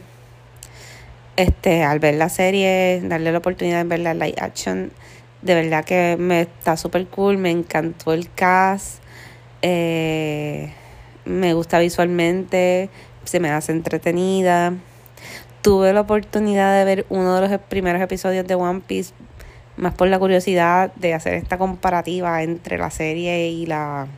este, 1.36 1.84
al 1.84 1.98
ver 1.98 2.14
la 2.14 2.28
serie, 2.28 3.00
darle 3.04 3.32
la 3.32 3.38
oportunidad 3.38 3.78
de 3.78 3.84
ver 3.84 4.00
la 4.00 4.14
live 4.14 4.36
action, 4.40 4.92
de 5.42 5.54
verdad 5.54 5.84
que 5.84 6.16
me 6.18 6.42
está 6.42 6.76
súper 6.76 7.06
cool, 7.06 7.38
me 7.38 7.50
encantó 7.50 8.12
el 8.12 8.30
cast. 8.32 9.02
Eh, 9.62 10.72
me 11.28 11.54
gusta 11.54 11.78
visualmente, 11.78 12.90
se 13.24 13.40
me 13.40 13.50
hace 13.50 13.72
entretenida. 13.72 14.74
Tuve 15.62 15.92
la 15.92 16.00
oportunidad 16.00 16.78
de 16.78 16.84
ver 16.84 17.06
uno 17.08 17.34
de 17.34 17.48
los 17.48 17.60
primeros 17.60 18.00
episodios 18.00 18.46
de 18.46 18.54
One 18.54 18.80
Piece, 18.86 19.12
más 19.76 19.94
por 19.94 20.08
la 20.08 20.18
curiosidad 20.18 20.92
de 20.94 21.14
hacer 21.14 21.34
esta 21.34 21.58
comparativa 21.58 22.42
entre 22.42 22.78
la 22.78 22.90
serie 22.90 23.48
y 23.50 23.66
la 23.66 24.08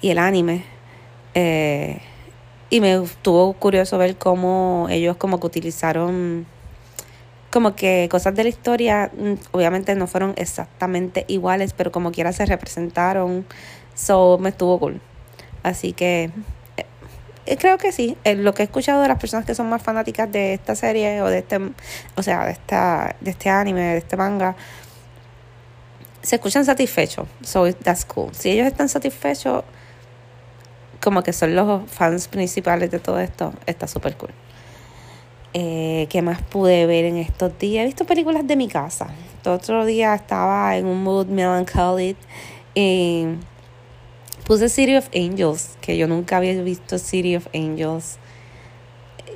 y 0.00 0.10
el 0.10 0.18
anime. 0.18 0.64
Eh, 1.34 2.00
y 2.70 2.80
me 2.80 2.94
estuvo 2.94 3.52
curioso 3.54 3.98
ver 3.98 4.16
cómo 4.16 4.86
ellos 4.90 5.16
como 5.16 5.40
que 5.40 5.46
utilizaron 5.46 6.46
como 7.50 7.74
que 7.74 8.08
cosas 8.10 8.34
de 8.34 8.44
la 8.44 8.48
historia 8.48 9.10
mm, 9.16 9.34
obviamente 9.50 9.94
no 9.96 10.06
fueron 10.06 10.34
exactamente 10.36 11.24
iguales, 11.28 11.72
pero 11.72 11.92
como 11.92 12.12
quiera 12.12 12.32
se 12.32 12.46
representaron. 12.46 13.44
So 13.94 14.38
me 14.38 14.50
estuvo 14.50 14.78
cool. 14.78 15.00
Así 15.62 15.92
que 15.92 16.30
eh, 17.46 17.56
creo 17.56 17.78
que 17.78 17.92
sí. 17.92 18.16
Eh, 18.24 18.34
lo 18.36 18.54
que 18.54 18.62
he 18.62 18.64
escuchado 18.64 19.02
de 19.02 19.08
las 19.08 19.18
personas 19.18 19.44
que 19.44 19.54
son 19.54 19.68
más 19.68 19.82
fanáticas 19.82 20.30
de 20.30 20.54
esta 20.54 20.74
serie 20.74 21.22
o 21.22 21.26
de 21.26 21.38
este, 21.38 21.58
o 22.16 22.22
sea, 22.22 22.44
de 22.46 22.52
esta, 22.52 23.16
de 23.20 23.30
este 23.30 23.50
anime, 23.50 23.80
de 23.80 23.98
este 23.98 24.16
manga, 24.16 24.54
se 26.22 26.36
escuchan 26.36 26.64
satisfechos. 26.64 27.26
So 27.42 27.72
that's 27.74 28.04
cool. 28.04 28.34
Si 28.34 28.50
ellos 28.50 28.66
están 28.66 28.88
satisfechos, 28.88 29.64
como 31.00 31.22
que 31.22 31.32
son 31.32 31.54
los 31.54 31.90
fans 31.90 32.28
principales 32.28 32.90
de 32.90 32.98
todo 32.98 33.18
esto, 33.20 33.52
está 33.66 33.86
súper 33.86 34.16
cool. 34.16 34.30
Eh, 35.52 36.06
¿Qué 36.10 36.22
más 36.22 36.42
pude 36.42 36.86
ver 36.86 37.04
en 37.04 37.16
estos 37.16 37.58
días? 37.58 37.82
He 37.82 37.86
visto 37.86 38.04
películas 38.04 38.46
de 38.46 38.54
mi 38.54 38.68
casa. 38.68 39.08
Todo 39.42 39.54
otro 39.54 39.84
día 39.84 40.14
estaba 40.14 40.76
en 40.76 40.86
un 40.86 41.02
mood 41.02 41.26
melancholic. 41.26 42.16
Y 42.74 43.26
Puse 44.50 44.68
City 44.68 44.96
of 44.96 45.08
Angels, 45.14 45.78
que 45.80 45.96
yo 45.96 46.08
nunca 46.08 46.38
había 46.38 46.60
visto 46.60 46.98
City 46.98 47.36
of 47.36 47.46
Angels. 47.54 48.18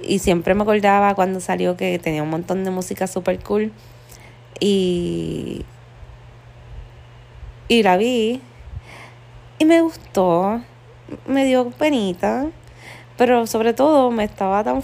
Y 0.02 0.18
siempre 0.18 0.56
me 0.56 0.62
acordaba 0.62 1.14
cuando 1.14 1.38
salió 1.38 1.76
que 1.76 2.00
tenía 2.00 2.24
un 2.24 2.30
montón 2.30 2.64
de 2.64 2.72
música 2.72 3.06
super 3.06 3.38
cool. 3.44 3.70
Y, 4.58 5.64
y 7.68 7.84
la 7.84 7.96
vi. 7.96 8.40
Y 9.60 9.64
me 9.66 9.82
gustó. 9.82 10.60
Me 11.28 11.44
dio 11.44 11.70
penita. 11.70 12.48
Pero 13.16 13.46
sobre 13.46 13.72
todo 13.72 14.10
me 14.10 14.24
estaba 14.24 14.64
tan... 14.64 14.82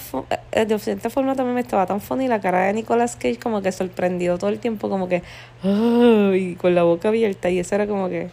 Eh, 0.53 0.65
de 0.65 0.79
cierta 0.79 1.11
forma 1.11 1.35
también 1.35 1.57
me 1.57 1.63
estaba 1.63 1.87
tan 1.87 2.01
funny 2.01 2.29
la 2.29 2.41
cara 2.41 2.67
de 2.67 2.73
Nicolas 2.73 3.17
Cage 3.17 3.41
como 3.41 3.63
que 3.63 3.73
sorprendido 3.73 4.39
todo 4.39 4.51
el 4.51 4.61
tiempo. 4.61 4.89
Como 4.89 5.09
que... 5.09 5.25
y 5.65 6.55
con 6.55 6.77
la 6.77 6.85
boca 6.85 7.09
abierta. 7.09 7.51
Y 7.51 7.59
eso 7.59 7.75
era 7.75 7.89
como 7.89 8.09
que 8.09 8.31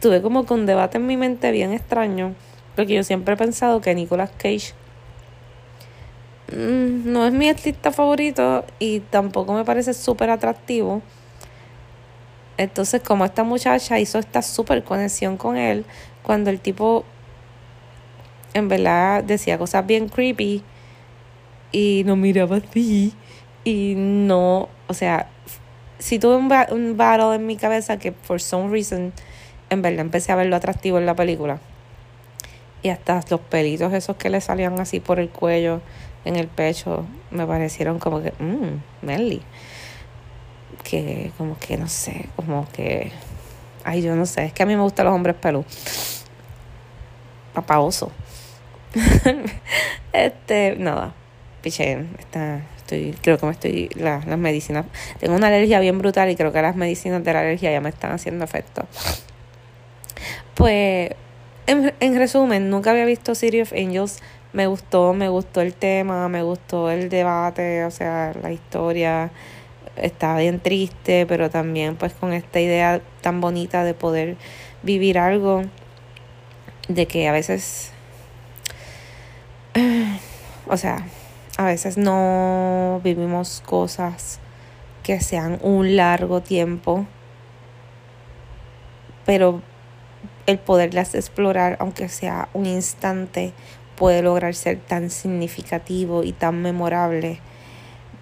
tuve 0.00 0.22
como 0.22 0.46
que 0.46 0.54
un 0.54 0.66
debate 0.66 0.98
en 0.98 1.06
mi 1.06 1.16
mente 1.16 1.50
bien 1.52 1.72
extraño, 1.72 2.34
porque 2.74 2.94
yo 2.94 3.04
siempre 3.04 3.34
he 3.34 3.36
pensado 3.36 3.80
que 3.80 3.94
Nicolas 3.94 4.30
Cage 4.36 4.72
mm, 6.52 7.12
no 7.12 7.26
es 7.26 7.32
mi 7.32 7.48
artista 7.48 7.92
favorito 7.92 8.64
y 8.78 9.00
tampoco 9.00 9.52
me 9.52 9.64
parece 9.64 9.94
súper 9.94 10.30
atractivo. 10.30 11.02
Entonces, 12.56 13.00
como 13.02 13.24
esta 13.24 13.42
muchacha 13.42 13.98
hizo 13.98 14.18
esta 14.18 14.42
súper 14.42 14.84
conexión 14.84 15.36
con 15.36 15.56
él, 15.56 15.86
cuando 16.22 16.50
el 16.50 16.60
tipo 16.60 17.04
en 18.52 18.68
verdad 18.68 19.24
decía 19.24 19.58
cosas 19.58 19.86
bien 19.86 20.08
creepy 20.08 20.62
y 21.72 22.02
no 22.04 22.16
miraba 22.16 22.56
así 22.56 23.14
y 23.64 23.94
no, 23.96 24.68
o 24.88 24.94
sea, 24.94 25.28
si 25.98 26.18
tuve 26.18 26.36
un, 26.36 26.50
un 26.70 26.96
battle 26.96 27.34
en 27.34 27.46
mi 27.46 27.56
cabeza 27.56 27.98
que 27.98 28.12
por 28.12 28.40
some 28.40 28.70
reason 28.70 29.12
en 29.70 29.82
verdad 29.82 30.00
empecé 30.00 30.32
a 30.32 30.36
verlo 30.36 30.56
atractivo 30.56 30.98
en 30.98 31.06
la 31.06 31.14
película. 31.14 31.60
Y 32.82 32.88
hasta 32.88 33.20
los 33.30 33.40
pelitos 33.40 33.92
esos 33.92 34.16
que 34.16 34.30
le 34.30 34.40
salían 34.40 34.78
así 34.80 35.00
por 35.00 35.20
el 35.20 35.28
cuello, 35.28 35.80
en 36.24 36.36
el 36.36 36.48
pecho, 36.48 37.06
me 37.30 37.46
parecieron 37.46 37.98
como 37.98 38.22
que, 38.22 38.32
mmm, 38.38 38.80
Melly. 39.02 39.42
Que 40.82 41.30
como 41.38 41.58
que 41.58 41.76
no 41.76 41.88
sé, 41.88 42.26
como 42.36 42.66
que, 42.72 43.12
ay, 43.84 44.02
yo 44.02 44.16
no 44.16 44.26
sé, 44.26 44.46
es 44.46 44.52
que 44.52 44.62
a 44.62 44.66
mí 44.66 44.76
me 44.76 44.82
gustan 44.82 45.06
los 45.06 45.14
hombres 45.14 45.36
pelú. 45.36 45.64
Papaoso. 47.54 48.10
este, 50.12 50.76
nada, 50.76 51.14
piché, 51.62 52.06
está, 52.18 52.62
estoy, 52.78 53.14
creo 53.22 53.38
que 53.38 53.46
me 53.46 53.52
estoy, 53.52 53.88
las 53.94 54.26
medicinas, 54.26 54.86
tengo 55.20 55.36
una 55.36 55.46
alergia 55.48 55.80
bien 55.80 55.98
brutal 55.98 56.28
y 56.30 56.36
creo 56.36 56.52
que 56.52 56.60
las 56.62 56.76
medicinas 56.76 57.22
de 57.22 57.32
la 57.32 57.40
alergia 57.40 57.70
ya 57.70 57.80
me 57.80 57.90
están 57.90 58.12
haciendo 58.12 58.44
efecto. 58.44 58.86
Pues, 60.60 61.12
en, 61.66 62.16
resumen, 62.16 62.68
nunca 62.68 62.90
había 62.90 63.06
visto 63.06 63.34
City 63.34 63.62
of 63.62 63.72
Angels. 63.72 64.20
Me 64.52 64.66
gustó, 64.66 65.14
me 65.14 65.30
gustó 65.30 65.62
el 65.62 65.72
tema, 65.72 66.28
me 66.28 66.42
gustó 66.42 66.90
el 66.90 67.08
debate, 67.08 67.86
o 67.86 67.90
sea, 67.90 68.34
la 68.42 68.52
historia 68.52 69.30
estaba 69.96 70.38
bien 70.40 70.60
triste, 70.60 71.24
pero 71.24 71.48
también 71.48 71.96
pues 71.96 72.12
con 72.12 72.34
esta 72.34 72.60
idea 72.60 73.00
tan 73.22 73.40
bonita 73.40 73.84
de 73.84 73.94
poder 73.94 74.36
vivir 74.82 75.18
algo, 75.18 75.62
de 76.88 77.06
que 77.06 77.26
a 77.26 77.32
veces, 77.32 77.92
o 80.66 80.76
sea, 80.76 81.06
a 81.56 81.64
veces 81.64 81.96
no 81.96 83.00
vivimos 83.02 83.62
cosas 83.64 84.40
que 85.04 85.22
sean 85.22 85.58
un 85.62 85.96
largo 85.96 86.42
tiempo, 86.42 87.06
pero 89.24 89.62
el 90.46 90.58
poderlas 90.58 91.14
explorar, 91.14 91.76
aunque 91.80 92.08
sea 92.08 92.48
un 92.54 92.66
instante, 92.66 93.52
puede 93.96 94.22
lograr 94.22 94.54
ser 94.54 94.78
tan 94.78 95.10
significativo 95.10 96.24
y 96.24 96.32
tan 96.32 96.62
memorable 96.62 97.40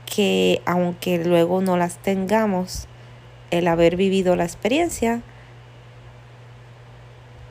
que 0.07 0.63
aunque 0.67 1.25
luego 1.25 1.61
no 1.61 1.77
las 1.77 1.99
tengamos, 1.99 2.89
el 3.51 3.67
haber 3.69 3.97
vivido 3.97 4.37
la 4.37 4.45
experiencia 4.45 5.23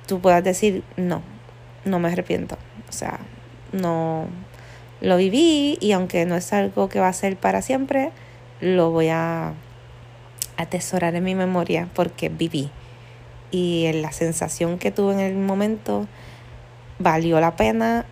tú 0.08 0.20
puedas 0.22 0.44
decir, 0.44 0.84
no, 0.96 1.22
no 1.86 2.00
me 2.00 2.10
arrepiento. 2.10 2.58
O 2.90 2.92
sea, 2.92 3.20
no 3.72 4.26
lo 5.02 5.18
viví 5.18 5.78
y 5.80 5.92
aunque 5.92 6.26
no 6.26 6.36
es 6.36 6.52
algo 6.54 6.90
que 6.90 7.00
va 7.00 7.10
a 7.10 7.14
ser 7.14 7.38
para 7.38 7.62
siempre, 7.62 8.12
lo 8.62 8.90
voy 8.90 9.10
a 9.10 9.54
atesorar 10.56 11.14
en 11.14 11.24
mi 11.24 11.36
memoria 11.36 11.88
porque 11.94 12.30
viví. 12.30 12.72
Y 13.52 13.92
la 13.94 14.12
sensación 14.12 14.78
que 14.78 14.92
tuve 14.92 15.14
en 15.14 15.20
el 15.20 15.36
momento 15.36 16.08
valió 17.00 17.40
la 17.40 17.56
pena 17.56 18.06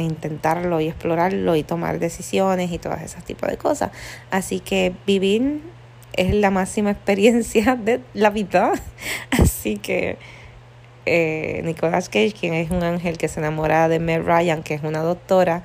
intentarlo 0.00 0.80
y 0.80 0.88
explorarlo 0.88 1.56
y 1.56 1.62
tomar 1.62 1.98
decisiones 1.98 2.72
y 2.72 2.78
todas 2.78 3.02
esas 3.02 3.24
tipos 3.24 3.48
de 3.50 3.56
cosas. 3.56 3.90
Así 4.30 4.60
que 4.60 4.94
vivir 5.06 5.60
es 6.14 6.34
la 6.34 6.50
máxima 6.50 6.90
experiencia 6.92 7.76
de 7.76 8.00
la 8.14 8.30
vida. 8.30 8.72
Así 9.30 9.78
que 9.78 10.18
eh, 11.06 11.60
Nicolas 11.64 12.08
Cage, 12.08 12.32
quien 12.32 12.54
es 12.54 12.70
un 12.70 12.82
ángel 12.82 13.18
que 13.18 13.28
se 13.28 13.40
enamora 13.40 13.88
de 13.88 13.98
Meg 13.98 14.24
Ryan, 14.24 14.62
que 14.62 14.74
es 14.74 14.82
una 14.82 15.00
doctora, 15.00 15.62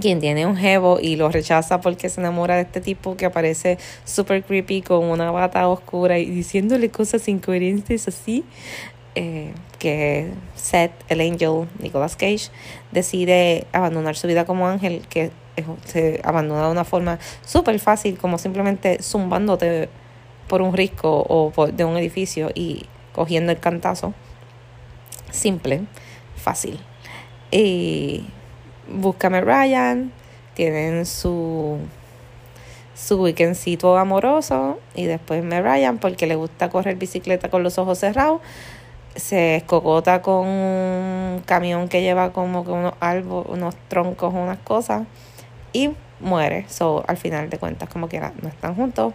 quien 0.00 0.20
tiene 0.20 0.46
un 0.46 0.56
jevo 0.56 0.98
y 1.00 1.16
lo 1.16 1.30
rechaza 1.30 1.80
porque 1.80 2.08
se 2.08 2.20
enamora 2.20 2.56
de 2.56 2.62
este 2.62 2.80
tipo 2.80 3.16
que 3.16 3.26
aparece 3.26 3.78
super 4.04 4.44
creepy 4.44 4.82
con 4.82 5.04
una 5.04 5.30
bata 5.30 5.68
oscura 5.68 6.18
y 6.18 6.26
diciéndole 6.26 6.90
cosas 6.90 7.26
incoherentes 7.28 8.08
así. 8.08 8.44
Eh, 9.14 9.52
que 9.78 10.30
Seth, 10.54 10.92
el 11.08 11.20
angel 11.20 11.68
Nicolas 11.78 12.16
Cage, 12.16 12.50
decide 12.92 13.66
abandonar 13.72 14.14
su 14.16 14.26
vida 14.26 14.44
como 14.44 14.68
ángel, 14.68 15.06
que 15.08 15.30
se 15.84 16.20
abandona 16.22 16.66
de 16.66 16.72
una 16.72 16.84
forma 16.84 17.18
súper 17.44 17.78
fácil, 17.78 18.18
como 18.18 18.36
simplemente 18.36 19.02
zumbándote 19.02 19.88
por 20.48 20.62
un 20.62 20.74
risco 20.74 21.24
o 21.28 21.50
por, 21.50 21.72
de 21.72 21.84
un 21.84 21.96
edificio 21.96 22.50
y 22.54 22.86
cogiendo 23.12 23.52
el 23.52 23.58
cantazo. 23.58 24.12
Simple, 25.30 25.82
fácil. 26.36 26.78
Y 27.50 28.24
búscame 28.88 29.40
Ryan, 29.40 30.12
tienen 30.54 31.06
su 31.06 31.78
su 32.94 33.96
amoroso 33.98 34.78
y 34.94 35.04
después 35.04 35.44
me 35.44 35.60
Ryan 35.60 35.98
porque 35.98 36.26
le 36.26 36.34
gusta 36.34 36.70
correr 36.70 36.96
bicicleta 36.96 37.50
con 37.50 37.62
los 37.62 37.76
ojos 37.76 37.98
cerrados 37.98 38.40
se 39.16 39.56
escocota 39.56 40.20
con 40.22 40.46
un 40.46 41.42
camión 41.46 41.88
que 41.88 42.02
lleva 42.02 42.32
como 42.32 42.64
que 42.64 42.70
unos 42.70 42.94
árboles, 43.00 43.50
unos 43.50 43.74
troncos, 43.88 44.32
unas 44.32 44.58
cosas 44.58 45.06
y 45.72 45.90
muere. 46.20 46.66
So, 46.68 47.04
al 47.08 47.16
final 47.16 47.50
de 47.50 47.58
cuentas, 47.58 47.88
como 47.88 48.08
quiera, 48.08 48.32
no 48.42 48.48
están 48.48 48.74
juntos, 48.74 49.14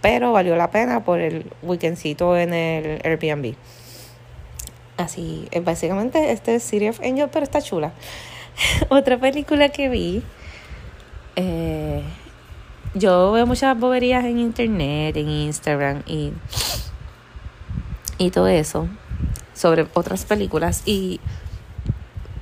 pero 0.00 0.32
valió 0.32 0.56
la 0.56 0.70
pena 0.70 1.04
por 1.04 1.20
el 1.20 1.50
weekendcito 1.62 2.36
en 2.36 2.54
el 2.54 3.00
Airbnb. 3.04 3.54
Así, 4.96 5.48
básicamente 5.62 6.32
este 6.32 6.54
es 6.54 6.62
City 6.62 6.88
of 6.88 7.00
Angel, 7.00 7.28
pero 7.32 7.44
está 7.44 7.60
chula. 7.60 7.92
Otra 8.88 9.18
película 9.18 9.68
que 9.70 9.88
vi, 9.88 10.22
eh, 11.36 12.02
yo 12.94 13.32
veo 13.32 13.46
muchas 13.46 13.78
boberías 13.78 14.24
en 14.24 14.38
internet, 14.38 15.16
en 15.16 15.28
Instagram 15.28 16.02
y, 16.06 16.32
y 18.18 18.30
todo 18.30 18.48
eso 18.48 18.88
sobre 19.54 19.86
otras 19.94 20.24
películas 20.24 20.82
y 20.86 21.20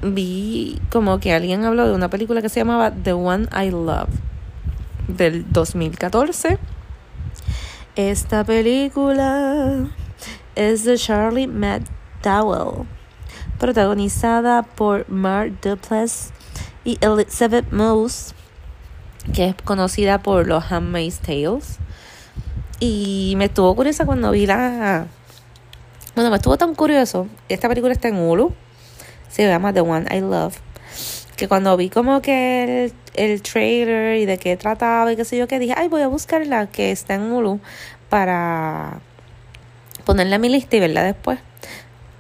vi 0.03 0.81
como 0.91 1.21
que 1.21 1.33
alguien 1.33 1.65
habló 1.65 1.87
de 1.87 1.95
una 1.95 2.09
película 2.09 2.41
que 2.43 2.49
se 2.49 2.61
llamaba 2.61 2.91
The 2.91 3.13
One 3.13 3.49
I 3.53 3.71
Love 3.71 4.09
del 5.09 5.51
2014. 5.53 6.59
Esta 7.97 8.45
película 8.45 9.89
es 10.55 10.85
de 10.85 10.97
Charlie 10.97 11.47
McDowell, 11.47 12.87
protagonizada 13.61 14.63
por 14.63 15.09
Mark 15.09 15.61
Duplass 15.63 16.33
y 16.83 16.99
Elizabeth 17.03 17.71
Moss, 17.71 18.35
que 19.35 19.49
es 19.49 19.55
conocida 19.55 20.19
por 20.19 20.49
los 20.49 20.73
Handmaid's 20.73 21.21
Tales. 21.21 21.79
Y 22.81 23.35
me 23.37 23.45
estuvo 23.45 23.77
curiosa 23.77 24.07
cuando 24.07 24.31
vi 24.31 24.47
la, 24.47 25.07
bueno, 26.15 26.31
me 26.31 26.37
estuvo 26.37 26.57
tan 26.57 26.75
curioso. 26.75 27.29
Esta 27.49 27.69
película 27.69 27.93
está 27.93 28.09
en 28.09 28.17
Hulu. 28.17 28.53
Se 29.29 29.47
llama 29.47 29.73
The 29.73 29.83
One 29.83 30.07
I 30.11 30.21
Love. 30.21 30.57
Que 31.37 31.47
cuando 31.47 31.77
vi 31.77 31.91
como 31.91 32.23
que 32.23 32.87
el, 32.87 32.93
el 33.15 33.43
trailer 33.43 34.17
y 34.17 34.27
de 34.27 34.39
qué 34.39 34.57
trataba 34.57 35.13
y 35.13 35.17
qué 35.17 35.25
sé 35.25 35.37
yo, 35.37 35.47
que 35.47 35.59
dije, 35.59 35.75
ay, 35.77 35.89
voy 35.89 36.03
a 36.03 36.09
buscar 36.09 36.47
la 36.47 36.67
que 36.67 36.91
está 36.91 37.15
en 37.15 37.31
Hulu 37.31 37.61
para 38.09 39.01
ponerla 40.05 40.37
en 40.37 40.41
mi 40.41 40.49
lista 40.49 40.77
y 40.77 40.81
verla 40.81 41.03
después. 41.03 41.39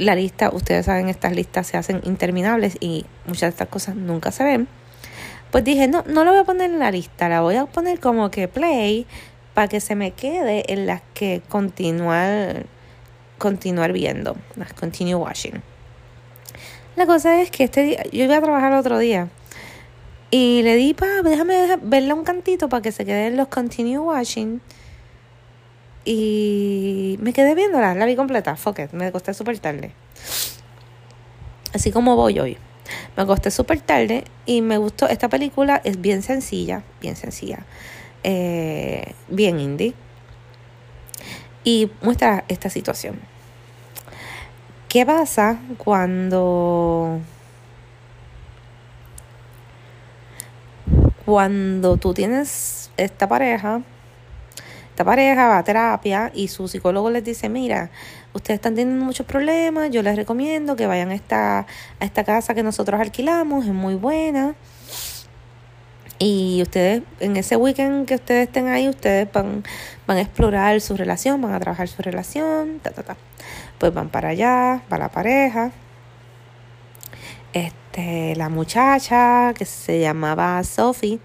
La 0.00 0.14
lista, 0.14 0.50
ustedes 0.50 0.86
saben, 0.86 1.10
estas 1.10 1.34
listas 1.34 1.66
se 1.66 1.76
hacen 1.76 2.00
interminables 2.04 2.78
y 2.80 3.04
muchas 3.26 3.42
de 3.42 3.48
estas 3.48 3.68
cosas 3.68 3.96
nunca 3.96 4.32
se 4.32 4.44
ven. 4.44 4.66
Pues 5.50 5.62
dije, 5.62 5.88
no, 5.88 6.04
no 6.06 6.24
la 6.24 6.30
voy 6.30 6.40
a 6.40 6.44
poner 6.44 6.70
en 6.70 6.78
la 6.78 6.90
lista, 6.90 7.28
la 7.28 7.42
voy 7.42 7.56
a 7.56 7.66
poner 7.66 8.00
como 8.00 8.30
que 8.30 8.48
play 8.48 9.06
para 9.52 9.68
que 9.68 9.80
se 9.80 9.94
me 9.94 10.12
quede 10.12 10.72
en 10.72 10.86
las 10.86 11.02
que 11.12 11.42
continuar 11.48 12.64
continuar 13.36 13.92
viendo, 13.92 14.36
continue 14.78 15.16
watching. 15.16 15.62
La 16.94 17.06
cosa 17.06 17.40
es 17.40 17.50
que 17.50 17.64
este 17.64 17.82
día, 17.82 18.02
yo 18.12 18.24
iba 18.24 18.36
a 18.36 18.40
trabajar 18.40 18.72
otro 18.74 18.98
día 18.98 19.28
y 20.30 20.62
le 20.62 20.76
di, 20.76 20.94
pa, 20.94 21.22
déjame 21.24 21.78
verla 21.82 22.14
un 22.14 22.22
cantito 22.22 22.68
para 22.68 22.82
que 22.82 22.92
se 22.92 23.04
queden 23.04 23.36
los 23.36 23.48
continue 23.48 23.98
watching. 23.98 24.60
Y 26.04 27.18
me 27.20 27.32
quedé 27.32 27.54
viéndola, 27.54 27.94
la 27.94 28.06
vi 28.06 28.16
completa, 28.16 28.56
fuck 28.56 28.78
it, 28.78 28.92
me 28.92 29.06
acosté 29.06 29.34
súper 29.34 29.58
tarde. 29.58 29.92
Así 31.72 31.92
como 31.92 32.16
voy 32.16 32.38
hoy. 32.40 32.58
Me 33.16 33.22
acosté 33.22 33.50
súper 33.50 33.80
tarde 33.80 34.24
y 34.46 34.62
me 34.62 34.78
gustó. 34.78 35.08
Esta 35.08 35.28
película 35.28 35.80
es 35.84 36.00
bien 36.00 36.22
sencilla, 36.22 36.82
bien 37.00 37.16
sencilla, 37.16 37.64
eh, 38.24 39.14
bien 39.28 39.60
indie. 39.60 39.94
Y 41.62 41.90
muestra 42.00 42.44
esta 42.48 42.70
situación. 42.70 43.20
¿Qué 44.88 45.06
pasa 45.06 45.60
cuando 45.78 47.20
cuando 51.24 51.96
tú 51.96 52.12
tienes 52.12 52.90
esta 52.96 53.28
pareja, 53.28 53.82
esta 55.00 55.06
pareja 55.06 55.48
va 55.48 55.56
a 55.56 55.64
terapia 55.64 56.30
y 56.34 56.48
su 56.48 56.68
psicólogo 56.68 57.08
les 57.08 57.24
dice, 57.24 57.48
mira, 57.48 57.90
ustedes 58.34 58.58
están 58.58 58.74
teniendo 58.74 59.02
muchos 59.02 59.24
problemas, 59.24 59.90
yo 59.90 60.02
les 60.02 60.14
recomiendo 60.14 60.76
que 60.76 60.86
vayan 60.86 61.08
a 61.08 61.14
esta, 61.14 61.60
a 61.60 62.04
esta 62.04 62.22
casa 62.22 62.52
que 62.52 62.62
nosotros 62.62 63.00
alquilamos, 63.00 63.64
es 63.64 63.72
muy 63.72 63.94
buena. 63.94 64.54
Y 66.18 66.60
ustedes, 66.60 67.02
en 67.20 67.38
ese 67.38 67.56
weekend 67.56 68.06
que 68.06 68.16
ustedes 68.16 68.48
estén 68.48 68.68
ahí, 68.68 68.90
ustedes 68.90 69.26
van, 69.32 69.64
van 70.06 70.18
a 70.18 70.20
explorar 70.20 70.78
su 70.82 70.98
relación, 70.98 71.40
van 71.40 71.54
a 71.54 71.60
trabajar 71.60 71.88
su 71.88 72.02
relación, 72.02 72.78
ta, 72.80 72.90
ta, 72.90 73.02
ta 73.02 73.16
pues 73.78 73.94
van 73.94 74.10
para 74.10 74.28
allá, 74.28 74.82
va 74.92 74.98
la 74.98 75.08
pareja. 75.08 75.70
Este, 77.54 78.36
la 78.36 78.50
muchacha 78.50 79.54
que 79.54 79.64
se 79.64 79.98
llamaba 79.98 80.62
Sophie 80.62 81.20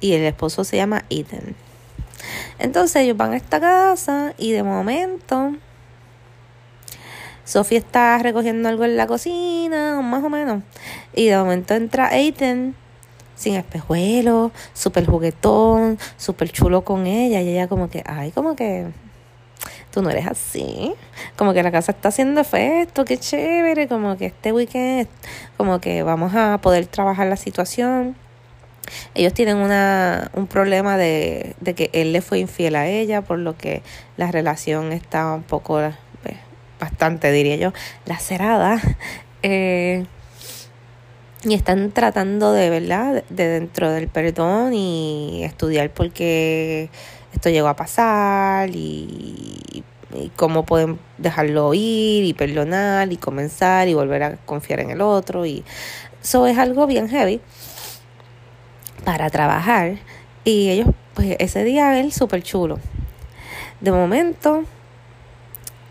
y 0.00 0.14
el 0.14 0.22
esposo 0.22 0.64
se 0.64 0.78
llama 0.78 1.04
Ethan. 1.10 1.65
Entonces 2.58 3.02
ellos 3.02 3.16
van 3.16 3.32
a 3.32 3.36
esta 3.36 3.60
casa 3.60 4.34
y 4.38 4.52
de 4.52 4.62
momento 4.62 5.52
Sophie 7.46 7.78
está 7.78 8.18
recogiendo 8.18 8.68
algo 8.68 8.84
en 8.84 8.96
la 8.96 9.06
cocina, 9.06 10.00
más 10.02 10.24
o 10.24 10.28
menos. 10.28 10.62
Y 11.14 11.26
de 11.26 11.36
momento 11.36 11.74
entra 11.74 12.16
Ethan 12.18 12.74
sin 13.36 13.54
espejuelo, 13.54 14.50
súper 14.72 15.06
juguetón, 15.06 15.98
súper 16.16 16.50
chulo 16.50 16.84
con 16.84 17.06
ella. 17.06 17.40
Y 17.42 17.50
ella 17.50 17.68
como 17.68 17.88
que, 17.88 18.02
ay, 18.04 18.32
como 18.32 18.56
que 18.56 18.86
tú 19.92 20.02
no 20.02 20.10
eres 20.10 20.26
así. 20.26 20.92
Como 21.36 21.52
que 21.52 21.62
la 21.62 21.70
casa 21.70 21.92
está 21.92 22.08
haciendo 22.08 22.40
efecto, 22.40 23.04
qué 23.04 23.16
chévere, 23.16 23.86
como 23.86 24.16
que 24.16 24.26
este 24.26 24.52
weekend, 24.52 25.08
como 25.56 25.80
que 25.80 26.02
vamos 26.02 26.34
a 26.34 26.58
poder 26.60 26.86
trabajar 26.86 27.28
la 27.28 27.36
situación. 27.36 28.16
Ellos 29.14 29.32
tienen 29.32 29.56
una, 29.56 30.30
un 30.34 30.46
problema 30.46 30.96
de, 30.96 31.54
de 31.60 31.74
que 31.74 31.90
él 31.92 32.12
le 32.12 32.20
fue 32.20 32.38
infiel 32.38 32.76
a 32.76 32.86
ella, 32.86 33.22
por 33.22 33.38
lo 33.38 33.56
que 33.56 33.82
la 34.16 34.30
relación 34.30 34.92
está 34.92 35.32
un 35.34 35.42
poco, 35.42 35.80
pues, 36.22 36.36
bastante 36.80 37.30
diría 37.32 37.56
yo, 37.56 37.72
lacerada. 38.04 38.80
Eh, 39.42 40.04
y 41.44 41.54
están 41.54 41.92
tratando 41.92 42.52
de, 42.52 42.70
¿verdad?, 42.70 43.22
de 43.28 43.46
dentro 43.46 43.92
del 43.92 44.08
perdón 44.08 44.74
y 44.74 45.44
estudiar 45.44 45.90
por 45.90 46.10
qué 46.10 46.90
esto 47.32 47.50
llegó 47.50 47.68
a 47.68 47.76
pasar 47.76 48.70
y, 48.70 49.84
cómo 50.34 50.64
pueden 50.64 50.98
dejarlo 51.18 51.74
ir 51.74 52.24
y 52.24 52.32
perdonar 52.32 53.12
y 53.12 53.16
comenzar 53.18 53.86
y 53.86 53.94
volver 53.94 54.22
a 54.22 54.36
confiar 54.38 54.80
en 54.80 54.90
el 54.90 55.02
otro. 55.02 55.44
Y 55.44 55.62
eso 56.22 56.46
es 56.46 56.58
algo 56.58 56.86
bien 56.86 57.08
heavy 57.08 57.40
para 59.06 59.30
trabajar. 59.30 59.98
Y 60.42 60.68
ellos, 60.68 60.88
pues 61.14 61.36
ese 61.38 61.62
día 61.62 61.98
él 62.00 62.12
súper 62.12 62.42
chulo. 62.42 62.80
De 63.80 63.92
momento, 63.92 64.64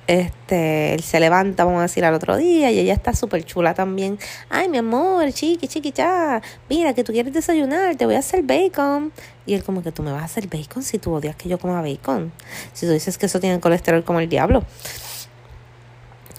este, 0.05 0.93
él 0.93 1.01
se 1.01 1.21
levanta, 1.21 1.63
vamos 1.63 1.79
a 1.79 1.83
decir, 1.83 2.03
al 2.03 2.13
otro 2.13 2.35
día 2.35 2.71
y 2.71 2.79
ella 2.79 2.93
está 2.93 3.13
súper 3.13 3.45
chula 3.45 3.73
también. 3.73 4.19
Ay, 4.49 4.67
mi 4.67 4.79
amor, 4.79 5.31
chiqui, 5.31 5.69
chiqui, 5.69 5.93
ya. 5.93 6.41
Mira, 6.69 6.93
que 6.93 7.05
tú 7.05 7.13
quieres 7.13 7.33
desayunar, 7.33 7.95
te 7.95 8.05
voy 8.05 8.15
a 8.15 8.19
hacer 8.19 8.43
bacon. 8.43 9.13
Y 9.45 9.53
él 9.53 9.63
como 9.63 9.81
que 9.81 9.93
tú 9.93 10.03
me 10.03 10.11
vas 10.11 10.23
a 10.23 10.25
hacer 10.25 10.47
bacon 10.47 10.83
si 10.83 10.99
tú 10.99 11.13
odias 11.13 11.37
que 11.37 11.47
yo 11.47 11.57
coma 11.57 11.81
bacon. 11.81 12.33
Si 12.73 12.85
tú 12.85 12.91
dices 12.91 13.17
que 13.17 13.27
eso 13.27 13.39
tiene 13.39 13.61
colesterol 13.61 14.03
como 14.03 14.19
el 14.19 14.27
diablo. 14.27 14.65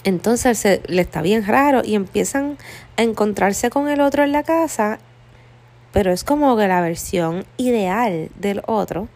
Entonces 0.03 0.63
le 0.87 1.01
está 1.01 1.23
bien 1.23 1.43
raro 1.43 1.81
y 1.83 1.95
empiezan 1.95 2.57
a 2.97 3.01
encontrarse 3.01 3.71
con 3.71 3.89
el 3.89 3.99
otro 3.99 4.23
en 4.23 4.31
la 4.31 4.43
casa, 4.43 4.99
pero 5.91 6.11
es 6.11 6.23
como 6.23 6.55
que 6.57 6.67
la 6.67 6.81
versión 6.81 7.45
ideal 7.57 8.29
del 8.39 8.61
otro 8.65 9.07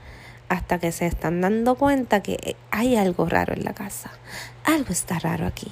hasta 0.51 0.79
que 0.79 0.91
se 0.91 1.05
están 1.05 1.39
dando 1.39 1.75
cuenta 1.75 2.21
que 2.21 2.57
hay 2.71 2.97
algo 2.97 3.25
raro 3.25 3.53
en 3.53 3.63
la 3.63 3.73
casa. 3.73 4.11
Algo 4.65 4.91
está 4.91 5.17
raro 5.17 5.47
aquí. 5.47 5.71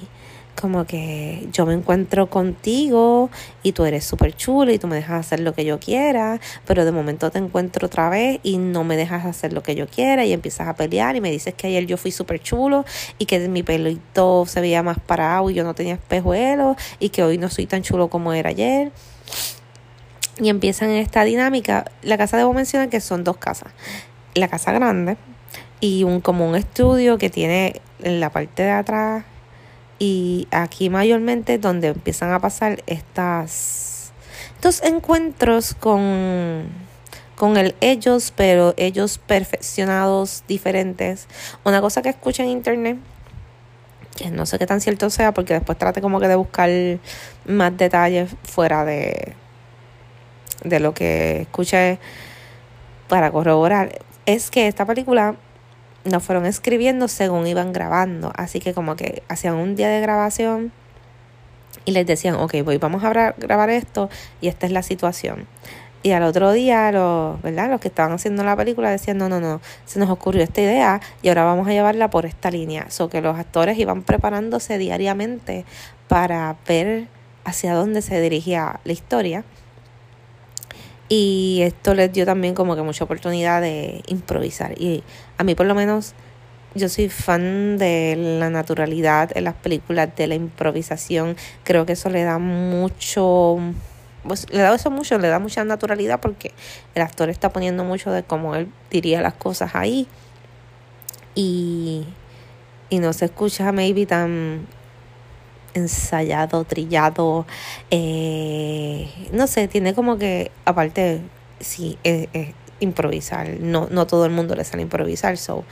Como 0.58 0.86
que 0.86 1.46
yo 1.52 1.66
me 1.66 1.74
encuentro 1.74 2.30
contigo 2.30 3.28
y 3.62 3.72
tú 3.72 3.84
eres 3.84 4.04
súper 4.04 4.34
chulo 4.34 4.72
y 4.72 4.78
tú 4.78 4.86
me 4.86 4.96
dejas 4.96 5.26
hacer 5.26 5.40
lo 5.40 5.52
que 5.52 5.66
yo 5.66 5.78
quiera, 5.78 6.40
pero 6.64 6.86
de 6.86 6.92
momento 6.92 7.30
te 7.30 7.38
encuentro 7.38 7.88
otra 7.88 8.08
vez 8.08 8.40
y 8.42 8.56
no 8.56 8.82
me 8.82 8.96
dejas 8.96 9.26
hacer 9.26 9.52
lo 9.52 9.62
que 9.62 9.74
yo 9.74 9.86
quiera 9.86 10.24
y 10.24 10.32
empiezas 10.32 10.66
a 10.66 10.74
pelear 10.74 11.14
y 11.14 11.20
me 11.20 11.30
dices 11.30 11.52
que 11.52 11.66
ayer 11.66 11.84
yo 11.84 11.98
fui 11.98 12.10
súper 12.10 12.40
chulo 12.40 12.86
y 13.18 13.26
que 13.26 13.38
mi 13.50 13.62
pelito 13.62 14.46
se 14.46 14.62
veía 14.62 14.82
más 14.82 14.98
parado 14.98 15.50
y 15.50 15.54
yo 15.54 15.62
no 15.62 15.74
tenía 15.74 15.94
espejuelos 15.94 16.78
y 16.98 17.10
que 17.10 17.22
hoy 17.22 17.36
no 17.36 17.50
soy 17.50 17.66
tan 17.66 17.82
chulo 17.82 18.08
como 18.08 18.32
era 18.32 18.48
ayer 18.48 18.92
y 20.38 20.48
empiezan 20.48 20.90
esta 20.90 21.24
dinámica. 21.24 21.84
La 22.02 22.18
casa 22.18 22.36
debo 22.36 22.52
mencionar 22.52 22.88
que 22.88 23.00
son 23.00 23.24
dos 23.24 23.36
casas 23.36 23.72
la 24.34 24.48
casa 24.48 24.72
grande 24.72 25.16
y 25.80 26.04
un 26.04 26.20
como 26.20 26.48
un 26.48 26.54
estudio 26.54 27.18
que 27.18 27.30
tiene 27.30 27.80
en 28.00 28.20
la 28.20 28.30
parte 28.30 28.62
de 28.62 28.70
atrás 28.70 29.24
y 29.98 30.46
aquí 30.50 30.90
mayormente 30.90 31.58
donde 31.58 31.88
empiezan 31.88 32.32
a 32.32 32.40
pasar 32.40 32.82
estas 32.86 34.12
estos 34.54 34.82
encuentros 34.82 35.74
con 35.74 36.68
con 37.34 37.56
el 37.56 37.74
ellos 37.80 38.32
pero 38.36 38.74
ellos 38.76 39.18
perfeccionados 39.18 40.44
diferentes 40.46 41.26
una 41.64 41.80
cosa 41.80 42.02
que 42.02 42.10
escuché 42.10 42.42
en 42.42 42.50
internet 42.50 42.98
que 44.16 44.30
no 44.30 44.44
sé 44.46 44.58
qué 44.58 44.66
tan 44.66 44.80
cierto 44.80 45.08
sea 45.10 45.32
porque 45.32 45.54
después 45.54 45.78
trate 45.78 46.00
como 46.00 46.20
que 46.20 46.28
de 46.28 46.36
buscar 46.36 46.70
más 47.46 47.76
detalles 47.76 48.30
fuera 48.44 48.84
de 48.84 49.34
de 50.64 50.80
lo 50.80 50.94
que 50.94 51.42
escuché 51.42 51.98
para 53.08 53.30
corroborar 53.30 53.98
es 54.26 54.50
que 54.50 54.68
esta 54.68 54.86
película 54.86 55.36
nos 56.04 56.22
fueron 56.22 56.46
escribiendo 56.46 57.08
según 57.08 57.46
iban 57.46 57.72
grabando. 57.72 58.32
Así 58.36 58.60
que 58.60 58.74
como 58.74 58.96
que 58.96 59.22
hacían 59.28 59.54
un 59.54 59.76
día 59.76 59.88
de 59.88 60.00
grabación 60.00 60.72
y 61.84 61.92
les 61.92 62.06
decían, 62.06 62.36
ok, 62.36 62.56
voy, 62.64 62.78
vamos 62.78 63.04
a 63.04 63.34
grabar 63.36 63.70
esto 63.70 64.08
y 64.40 64.48
esta 64.48 64.66
es 64.66 64.72
la 64.72 64.82
situación. 64.82 65.46
Y 66.02 66.12
al 66.12 66.22
otro 66.22 66.52
día, 66.52 66.90
los, 66.92 67.40
¿verdad? 67.42 67.68
los 67.68 67.80
que 67.80 67.88
estaban 67.88 68.12
haciendo 68.12 68.42
la 68.42 68.56
película 68.56 68.90
decían, 68.90 69.18
no, 69.18 69.28
no, 69.28 69.38
no, 69.38 69.60
se 69.84 69.98
nos 69.98 70.08
ocurrió 70.08 70.42
esta 70.42 70.62
idea 70.62 71.00
y 71.20 71.28
ahora 71.28 71.44
vamos 71.44 71.68
a 71.68 71.72
llevarla 71.72 72.08
por 72.08 72.24
esta 72.24 72.50
línea. 72.50 72.90
So 72.90 73.10
que 73.10 73.20
los 73.20 73.38
actores 73.38 73.78
iban 73.78 74.02
preparándose 74.02 74.78
diariamente 74.78 75.66
para 76.08 76.56
ver 76.66 77.08
hacia 77.44 77.74
dónde 77.74 78.00
se 78.00 78.18
dirigía 78.20 78.80
la 78.84 78.92
historia. 78.92 79.44
Y 81.12 81.62
esto 81.62 81.92
les 81.92 82.12
dio 82.12 82.24
también 82.24 82.54
como 82.54 82.76
que 82.76 82.82
mucha 82.82 83.02
oportunidad 83.02 83.60
de 83.60 84.00
improvisar. 84.06 84.80
Y 84.80 85.02
a 85.38 85.44
mí 85.44 85.56
por 85.56 85.66
lo 85.66 85.74
menos 85.74 86.14
yo 86.76 86.88
soy 86.88 87.08
fan 87.08 87.78
de 87.78 88.14
la 88.16 88.48
naturalidad 88.48 89.36
en 89.36 89.42
las 89.42 89.54
películas, 89.54 90.14
de 90.14 90.28
la 90.28 90.36
improvisación. 90.36 91.36
Creo 91.64 91.84
que 91.84 91.94
eso 91.94 92.10
le 92.10 92.22
da 92.22 92.38
mucho, 92.38 93.58
pues 94.22 94.46
le 94.52 94.60
da 94.60 94.72
eso 94.72 94.92
mucho, 94.92 95.18
le 95.18 95.26
da 95.26 95.40
mucha 95.40 95.64
naturalidad 95.64 96.20
porque 96.20 96.52
el 96.94 97.02
actor 97.02 97.28
está 97.28 97.52
poniendo 97.52 97.82
mucho 97.82 98.12
de 98.12 98.22
cómo 98.22 98.54
él 98.54 98.72
diría 98.88 99.20
las 99.20 99.34
cosas 99.34 99.74
ahí. 99.74 100.06
Y, 101.34 102.06
y 102.88 103.00
no 103.00 103.12
se 103.12 103.24
escucha 103.24 103.72
maybe 103.72 104.06
tan 104.06 104.68
ensayado, 105.74 106.64
trillado, 106.64 107.46
eh, 107.90 109.08
no 109.32 109.46
sé, 109.46 109.68
tiene 109.68 109.94
como 109.94 110.18
que, 110.18 110.50
aparte, 110.64 111.20
sí, 111.60 111.98
es, 112.04 112.28
improvisar, 112.80 113.60
no, 113.60 113.88
no 113.90 114.06
todo 114.06 114.24
el 114.24 114.32
mundo 114.32 114.54
le 114.54 114.64
sale 114.64 114.82
improvisar, 114.82 115.36
so, 115.36 115.64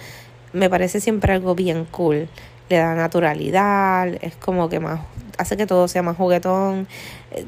me 0.52 0.68
parece 0.70 1.00
siempre 1.00 1.32
algo 1.32 1.54
bien 1.54 1.86
cool, 1.86 2.28
le 2.68 2.76
da 2.76 2.94
naturalidad, 2.94 4.08
es 4.20 4.36
como 4.36 4.68
que 4.68 4.80
más, 4.80 5.00
hace 5.38 5.56
que 5.56 5.66
todo 5.66 5.88
sea 5.88 6.02
más 6.02 6.16
juguetón, 6.16 6.86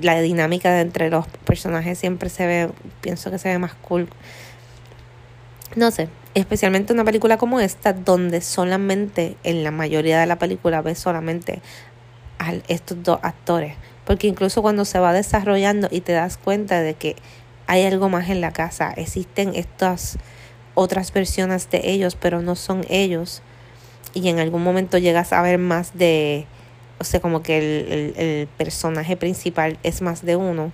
la 0.01 0.21
dinámica 0.21 0.73
de 0.73 0.81
entre 0.81 1.11
los 1.11 1.27
personajes 1.45 1.99
siempre 1.99 2.31
se 2.31 2.47
ve, 2.47 2.71
pienso 3.01 3.31
que 3.31 3.39
se 3.39 3.49
ve 3.49 3.59
más 3.59 3.75
cool. 3.75 4.09
No 5.77 5.93
sé, 5.93 6.09
especialmente 6.35 6.93
una 6.93 7.05
película 7.05 7.37
como 7.37 7.61
esta, 7.61 7.93
donde 7.93 8.41
solamente 8.41 9.37
en 9.45 9.63
la 9.63 9.71
mayoría 9.71 10.19
de 10.19 10.27
la 10.27 10.37
película 10.37 10.83
ves 10.83 10.99
solamente 10.99 11.63
estos 12.69 13.03
dos 13.03 13.19
actores. 13.23 13.75
Porque 14.05 14.27
incluso 14.27 14.63
cuando 14.63 14.85
se 14.85 14.99
va 14.99 15.13
desarrollando 15.13 15.89
y 15.91 16.01
te 16.01 16.13
das 16.13 16.37
cuenta 16.37 16.81
de 16.81 16.95
que 16.95 17.17
hay 17.67 17.85
algo 17.85 18.09
más 18.09 18.29
en 18.31 18.41
la 18.41 18.53
casa, 18.53 18.93
existen 18.97 19.55
estas 19.55 20.19
otras 20.75 21.13
versiones 21.13 21.71
de 21.71 21.91
ellos, 21.91 22.17
pero 22.17 22.43
no 22.43 22.57
son 22.57 22.85
ellos. 22.89 23.43
Y 24.13 24.29
en 24.29 24.41
algún 24.41 24.63
momento 24.63 24.99
llegas 24.99 25.33
a 25.33 25.43
ver 25.43 25.59
más 25.59 25.97
de, 25.97 26.47
o 26.99 27.05
sea, 27.05 27.21
como 27.21 27.43
que 27.43 27.59
el, 27.59 28.15
el, 28.17 28.47
personaje 28.49 29.17
principal 29.17 29.79
es 29.83 30.03
más 30.03 30.23
de 30.23 30.37
uno. 30.37 30.73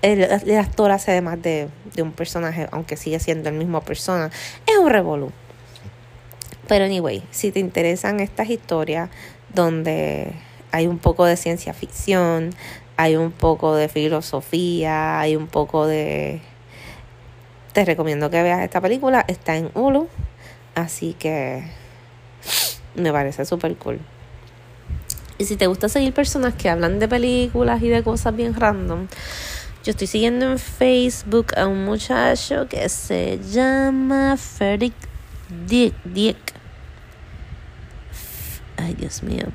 El, 0.00 0.24
actor 0.58 0.90
hace 0.90 1.20
más 1.20 1.40
de, 1.40 1.68
de 1.94 2.02
un 2.02 2.10
personaje, 2.10 2.66
aunque 2.72 2.96
sigue 2.96 3.20
siendo 3.20 3.48
el 3.48 3.54
mismo 3.54 3.82
persona. 3.82 4.30
Es 4.66 4.76
un 4.76 4.90
revolú. 4.90 5.30
Pero 6.66 6.84
anyway, 6.84 7.22
si 7.30 7.52
te 7.52 7.60
interesan 7.60 8.18
estas 8.20 8.48
historias 8.50 9.10
donde 9.54 10.32
hay 10.72 10.86
un 10.86 10.98
poco 10.98 11.24
de 11.24 11.36
ciencia 11.36 11.74
ficción, 11.74 12.50
hay 12.96 13.16
un 13.16 13.30
poco 13.30 13.74
de 13.76 13.88
filosofía, 13.88 15.20
hay 15.20 15.36
un 15.36 15.46
poco 15.46 15.86
de... 15.86 16.40
Te 17.72 17.84
recomiendo 17.84 18.30
que 18.30 18.42
veas 18.42 18.60
esta 18.62 18.80
película, 18.80 19.24
está 19.28 19.56
en 19.56 19.70
Hulu, 19.74 20.08
así 20.74 21.14
que 21.18 21.62
me 22.94 23.12
parece 23.12 23.44
súper 23.44 23.76
cool. 23.76 24.00
Y 25.38 25.44
si 25.44 25.56
te 25.56 25.66
gusta 25.66 25.88
seguir 25.88 26.12
personas 26.12 26.54
que 26.54 26.68
hablan 26.68 26.98
de 26.98 27.08
películas 27.08 27.82
y 27.82 27.88
de 27.88 28.02
cosas 28.02 28.36
bien 28.36 28.54
random, 28.54 29.08
yo 29.84 29.90
estoy 29.90 30.06
siguiendo 30.06 30.50
en 30.50 30.58
Facebook 30.58 31.48
a 31.56 31.66
un 31.66 31.84
muchacho 31.84 32.68
que 32.68 32.88
se 32.88 33.40
llama 33.50 34.36
Frederick 34.36 34.94
Dick. 35.66 36.36
Ay, 38.76 38.94
Dios 38.94 39.22
mío. 39.22 39.46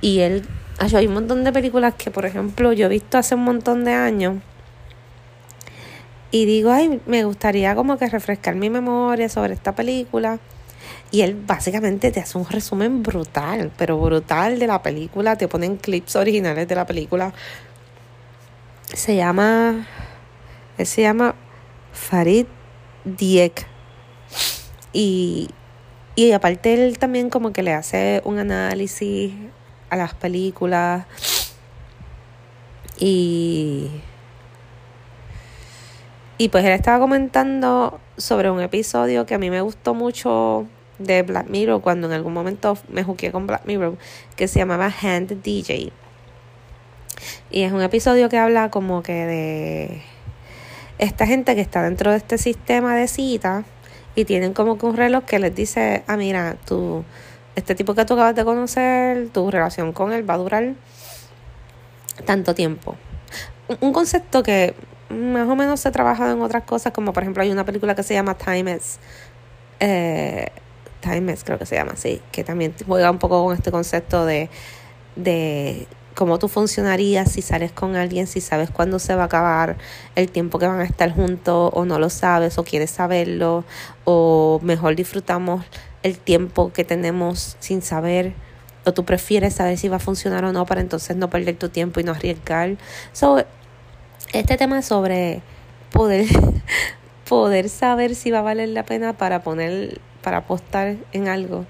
Y 0.00 0.20
él, 0.20 0.46
hay 0.78 1.06
un 1.06 1.14
montón 1.14 1.44
de 1.44 1.52
películas 1.52 1.94
que, 1.94 2.10
por 2.10 2.26
ejemplo, 2.26 2.72
yo 2.72 2.86
he 2.86 2.88
visto 2.88 3.18
hace 3.18 3.34
un 3.34 3.44
montón 3.44 3.84
de 3.84 3.92
años. 3.92 4.36
Y 6.30 6.44
digo, 6.44 6.70
ay, 6.70 7.00
me 7.06 7.24
gustaría 7.24 7.74
como 7.74 7.96
que 7.96 8.06
refrescar 8.08 8.56
mi 8.56 8.68
memoria 8.68 9.28
sobre 9.28 9.54
esta 9.54 9.74
película. 9.74 10.38
Y 11.10 11.22
él 11.22 11.34
básicamente 11.34 12.10
te 12.10 12.20
hace 12.20 12.36
un 12.36 12.46
resumen 12.46 13.02
brutal, 13.02 13.72
pero 13.78 13.98
brutal 13.98 14.58
de 14.58 14.66
la 14.66 14.82
película. 14.82 15.36
Te 15.36 15.48
ponen 15.48 15.76
clips 15.76 16.16
originales 16.16 16.66
de 16.68 16.74
la 16.74 16.84
película. 16.84 17.32
Se 18.92 19.16
llama. 19.16 19.86
Él 20.78 20.86
se 20.86 21.02
llama 21.02 21.34
Farid 21.92 22.46
Diek. 23.04 23.66
Y, 24.92 25.48
y 26.16 26.32
aparte 26.32 26.74
él 26.74 26.98
también 26.98 27.30
como 27.30 27.52
que 27.52 27.62
le 27.62 27.72
hace 27.72 28.20
un 28.24 28.38
análisis 28.38 29.32
las 29.96 30.14
películas. 30.14 31.06
Y 32.98 33.90
y 36.38 36.50
pues 36.50 36.64
él 36.64 36.72
estaba 36.72 36.98
comentando 36.98 37.98
sobre 38.18 38.50
un 38.50 38.60
episodio 38.60 39.24
que 39.24 39.34
a 39.34 39.38
mí 39.38 39.48
me 39.48 39.62
gustó 39.62 39.94
mucho 39.94 40.66
de 40.98 41.22
Black 41.22 41.48
Mirror 41.48 41.80
cuando 41.80 42.08
en 42.08 42.12
algún 42.12 42.34
momento 42.34 42.76
me 42.88 43.02
juqué 43.04 43.32
con 43.32 43.46
Black 43.46 43.62
Mirror 43.64 43.96
que 44.36 44.46
se 44.46 44.58
llamaba 44.58 44.92
Hand 45.02 45.42
DJ 45.42 45.92
y 47.50 47.62
es 47.62 47.72
un 47.72 47.80
episodio 47.80 48.28
que 48.28 48.36
habla 48.36 48.70
como 48.70 49.02
que 49.02 49.12
de 49.12 50.02
esta 50.98 51.26
gente 51.26 51.54
que 51.54 51.62
está 51.62 51.82
dentro 51.82 52.10
de 52.10 52.18
este 52.18 52.36
sistema 52.36 52.94
de 52.94 53.08
cita 53.08 53.64
y 54.14 54.26
tienen 54.26 54.52
como 54.52 54.76
que 54.76 54.84
un 54.84 54.96
reloj 54.96 55.24
que 55.24 55.38
les 55.38 55.54
dice 55.54 56.02
ah 56.06 56.18
mira 56.18 56.56
tú 56.66 57.02
este 57.56 57.74
tipo 57.74 57.94
que 57.94 58.04
tú 58.04 58.14
acabas 58.14 58.34
de 58.34 58.44
conocer, 58.44 59.30
tu 59.30 59.50
relación 59.50 59.92
con 59.92 60.12
él 60.12 60.28
va 60.28 60.34
a 60.34 60.38
durar 60.38 60.74
tanto 62.24 62.54
tiempo. 62.54 62.96
Un 63.80 63.92
concepto 63.92 64.42
que 64.42 64.74
más 65.08 65.48
o 65.48 65.56
menos 65.56 65.80
se 65.80 65.88
ha 65.88 65.92
trabajado 65.92 66.32
en 66.32 66.42
otras 66.42 66.64
cosas, 66.64 66.92
como 66.92 67.12
por 67.12 67.22
ejemplo 67.22 67.42
hay 67.42 67.50
una 67.50 67.64
película 67.64 67.94
que 67.94 68.02
se 68.02 68.14
llama 68.14 68.34
Time 68.34 68.76
is, 68.76 68.98
eh, 69.80 70.48
Timeless 71.00 71.44
creo 71.44 71.58
que 71.58 71.66
se 71.66 71.76
llama 71.76 71.92
así, 71.92 72.20
que 72.30 72.44
también 72.44 72.74
juega 72.86 73.10
un 73.10 73.18
poco 73.18 73.42
con 73.44 73.54
este 73.54 73.70
concepto 73.70 74.26
de, 74.26 74.50
de 75.14 75.86
cómo 76.14 76.38
tú 76.38 76.48
funcionarías 76.48 77.32
si 77.32 77.42
sales 77.42 77.72
con 77.72 77.96
alguien, 77.96 78.26
si 78.26 78.40
sabes 78.40 78.70
cuándo 78.70 78.98
se 78.98 79.14
va 79.14 79.22
a 79.22 79.26
acabar 79.26 79.76
el 80.14 80.30
tiempo 80.30 80.58
que 80.58 80.66
van 80.66 80.80
a 80.80 80.84
estar 80.84 81.12
juntos 81.12 81.70
o 81.74 81.84
no 81.84 81.98
lo 81.98 82.10
sabes 82.10 82.58
o 82.58 82.64
quieres 82.64 82.90
saberlo 82.90 83.64
o 84.04 84.60
mejor 84.62 84.96
disfrutamos 84.96 85.64
el 86.02 86.18
tiempo 86.18 86.72
que 86.72 86.84
tenemos 86.84 87.56
sin 87.60 87.82
saber 87.82 88.34
o 88.84 88.92
tú 88.92 89.04
prefieres 89.04 89.54
saber 89.54 89.78
si 89.78 89.88
va 89.88 89.96
a 89.96 90.00
funcionar 90.00 90.44
o 90.44 90.52
no 90.52 90.64
para 90.66 90.80
entonces 90.80 91.16
no 91.16 91.28
perder 91.28 91.56
tu 91.56 91.68
tiempo 91.68 92.00
y 92.00 92.04
no 92.04 92.12
arriesgar. 92.12 92.76
So, 93.12 93.44
este 94.32 94.56
tema 94.56 94.82
sobre 94.82 95.42
poder 95.92 96.26
poder 97.28 97.68
saber 97.68 98.14
si 98.14 98.30
va 98.30 98.38
a 98.38 98.42
valer 98.42 98.68
la 98.68 98.84
pena 98.84 99.12
para 99.12 99.42
poner 99.42 100.00
para 100.22 100.38
apostar 100.38 100.96
en 101.12 101.28
algo 101.28 101.66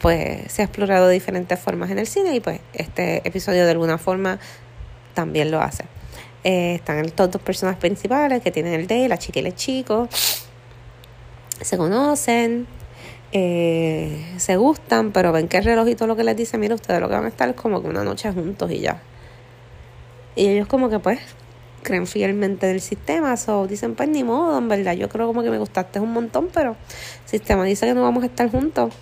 pues 0.00 0.52
se 0.52 0.62
ha 0.62 0.64
explorado 0.64 1.06
de 1.06 1.14
diferentes 1.14 1.58
formas 1.58 1.90
en 1.90 1.98
el 1.98 2.06
cine 2.06 2.34
y 2.34 2.40
pues 2.40 2.60
este 2.72 3.26
episodio 3.26 3.64
de 3.64 3.70
alguna 3.70 3.98
forma 3.98 4.38
también 5.14 5.50
lo 5.50 5.60
hace. 5.60 5.84
Eh, 6.44 6.74
están 6.74 7.04
estas 7.04 7.30
dos 7.30 7.40
personas 7.40 7.76
principales 7.76 8.42
que 8.42 8.50
tienen 8.50 8.74
el 8.74 8.86
D, 8.88 9.08
la 9.08 9.16
chica 9.16 9.40
y 9.40 9.46
el 9.46 9.54
chico. 9.54 10.08
Se 11.60 11.76
conocen, 11.76 12.66
eh, 13.32 14.34
se 14.36 14.56
gustan, 14.56 15.12
pero 15.12 15.32
ven 15.32 15.48
que 15.48 15.58
el 15.58 15.64
reloj 15.64 15.88
todo 15.96 16.08
lo 16.08 16.16
que 16.16 16.24
les 16.24 16.36
dice, 16.36 16.58
mira, 16.58 16.74
ustedes 16.74 17.00
lo 17.00 17.08
que 17.08 17.14
van 17.14 17.24
a 17.24 17.28
estar 17.28 17.48
es 17.48 17.56
como 17.56 17.82
que 17.82 17.88
una 17.88 18.04
noche 18.04 18.30
juntos 18.32 18.70
y 18.70 18.80
ya. 18.80 19.02
Y 20.36 20.48
ellos 20.48 20.68
como 20.68 20.88
que 20.88 20.98
pues 20.98 21.18
creen 21.82 22.06
fielmente 22.06 22.66
del 22.66 22.80
sistema, 22.80 23.34
o 23.48 23.66
dicen 23.66 23.94
pues 23.94 24.08
ni 24.08 24.22
modo, 24.22 24.58
en 24.58 24.68
verdad, 24.68 24.92
yo 24.92 25.08
creo 25.08 25.26
como 25.26 25.42
que 25.42 25.50
me 25.50 25.58
gustaste 25.58 26.00
un 26.00 26.12
montón, 26.12 26.48
pero 26.52 26.70
el 27.24 27.28
sistema 27.28 27.64
dice 27.64 27.86
que 27.86 27.94
no 27.94 28.02
vamos 28.02 28.22
a 28.22 28.26
estar 28.26 28.50
juntos. 28.50 28.94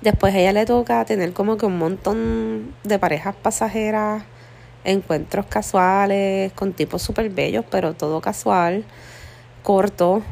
Después 0.00 0.34
a 0.34 0.38
ella 0.38 0.52
le 0.52 0.66
toca 0.66 1.04
tener 1.04 1.32
como 1.32 1.56
que 1.56 1.66
un 1.66 1.78
montón 1.78 2.74
de 2.84 2.98
parejas 2.98 3.34
pasajeras, 3.34 4.24
encuentros 4.84 5.46
casuales, 5.46 6.52
con 6.52 6.72
tipos 6.72 7.02
súper 7.02 7.30
bellos, 7.30 7.64
pero 7.70 7.94
todo 7.94 8.20
casual, 8.20 8.84
corto. 9.62 10.22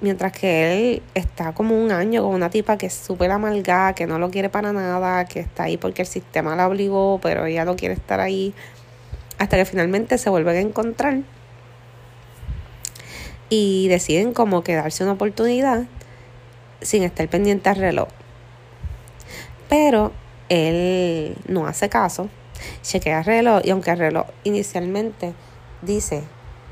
Mientras 0.00 0.32
que 0.32 0.72
él 0.72 1.02
está 1.14 1.52
como 1.52 1.80
un 1.80 1.90
año 1.90 2.22
con 2.22 2.34
una 2.34 2.50
tipa 2.50 2.78
que 2.78 2.86
es 2.86 2.94
súper 2.94 3.30
amargada, 3.30 3.94
que 3.94 4.06
no 4.06 4.18
lo 4.18 4.30
quiere 4.30 4.48
para 4.48 4.72
nada, 4.72 5.24
que 5.24 5.40
está 5.40 5.64
ahí 5.64 5.76
porque 5.76 6.02
el 6.02 6.08
sistema 6.08 6.54
la 6.54 6.68
obligó, 6.68 7.18
pero 7.20 7.46
ella 7.46 7.64
no 7.64 7.74
quiere 7.74 7.94
estar 7.94 8.20
ahí. 8.20 8.54
Hasta 9.38 9.56
que 9.56 9.64
finalmente 9.64 10.18
se 10.18 10.30
vuelven 10.30 10.56
a 10.56 10.60
encontrar 10.60 11.18
y 13.48 13.88
deciden 13.88 14.32
como 14.32 14.62
que 14.62 14.74
darse 14.74 15.02
una 15.02 15.12
oportunidad 15.12 15.84
sin 16.80 17.02
estar 17.02 17.28
pendiente 17.28 17.68
al 17.68 17.76
reloj. 17.76 18.08
Pero 19.68 20.12
él 20.48 21.36
no 21.48 21.66
hace 21.66 21.88
caso, 21.88 22.28
chequea 22.82 23.18
el 23.18 23.24
reloj 23.24 23.60
y 23.64 23.70
aunque 23.70 23.90
el 23.90 23.98
reloj 23.98 24.26
inicialmente 24.44 25.34
dice 25.82 26.22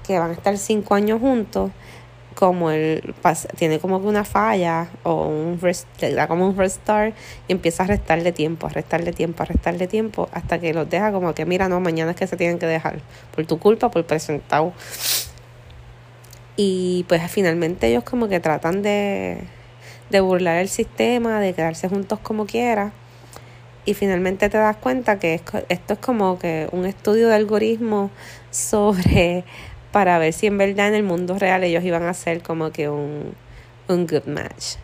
que 0.07 0.19
van 0.19 0.31
a 0.31 0.35
estar 0.35 0.57
cinco 0.59 0.95
años 0.95 1.21
juntos, 1.21 1.71
como 2.41 2.73
él 2.73 3.15
tiene 3.57 3.79
como 3.79 4.01
que 4.01 4.09
una 4.09 4.25
falla 4.25 4.89
o 5.05 5.29
un 5.29 5.61
le 6.01 6.15
da 6.15 6.27
como 6.27 6.49
un 6.49 6.57
restart 6.57 7.15
y 7.47 7.53
empieza 7.53 7.85
a 7.85 7.87
restarle 7.87 8.33
tiempo, 8.33 8.67
a 8.67 8.71
restarle 8.71 9.13
tiempo, 9.13 9.45
a 9.45 9.47
restarle 9.47 9.87
tiempo 9.87 10.29
hasta 10.33 10.59
que 10.59 10.75
los 10.75 10.91
deja 10.91 11.13
como 11.13 11.33
que 11.35 11.47
mira, 11.47 11.69
no, 11.69 11.79
mañana 11.79 12.11
es 12.11 12.17
que 12.17 12.27
se 12.27 12.37
tienen 12.37 12.59
que 12.59 12.67
dejar 12.67 13.01
por 13.35 13.47
tu 13.47 13.61
culpa, 13.61 13.91
por 13.93 14.05
presentado. 14.05 14.73
Y 16.57 17.05
pues 17.09 17.23
finalmente 17.31 17.87
ellos 17.87 18.03
como 18.03 18.29
que 18.29 18.41
tratan 18.41 18.83
de 18.83 19.47
de 20.11 20.21
burlar 20.21 20.57
el 20.57 20.69
sistema, 20.69 21.41
de 21.41 21.55
quedarse 21.55 21.89
juntos 21.89 22.19
como 22.21 22.47
quiera. 22.47 22.93
Y 23.87 23.95
finalmente 23.95 24.51
te 24.51 24.59
das 24.59 24.77
cuenta 24.77 25.19
que 25.19 25.41
esto 25.69 25.93
es 25.95 25.99
como 25.99 26.39
que 26.39 26.69
un 26.73 26.85
estudio 26.85 27.29
de 27.29 27.35
algoritmo 27.37 28.11
sobre 28.51 29.45
para 29.93 30.19
ver 30.19 30.33
si 30.33 30.47
en 30.47 30.59
verdad 30.59 30.89
en 30.89 30.95
el 30.95 31.03
mundo 31.03 31.39
real 31.39 31.65
ellos 31.65 31.85
iban 31.85 32.05
a 32.05 32.15
ser 32.15 32.43
como 32.43 32.71
que 32.71 32.89
un, 32.89 33.35
un 33.89 34.07
good 34.07 34.27
match. 34.27 34.77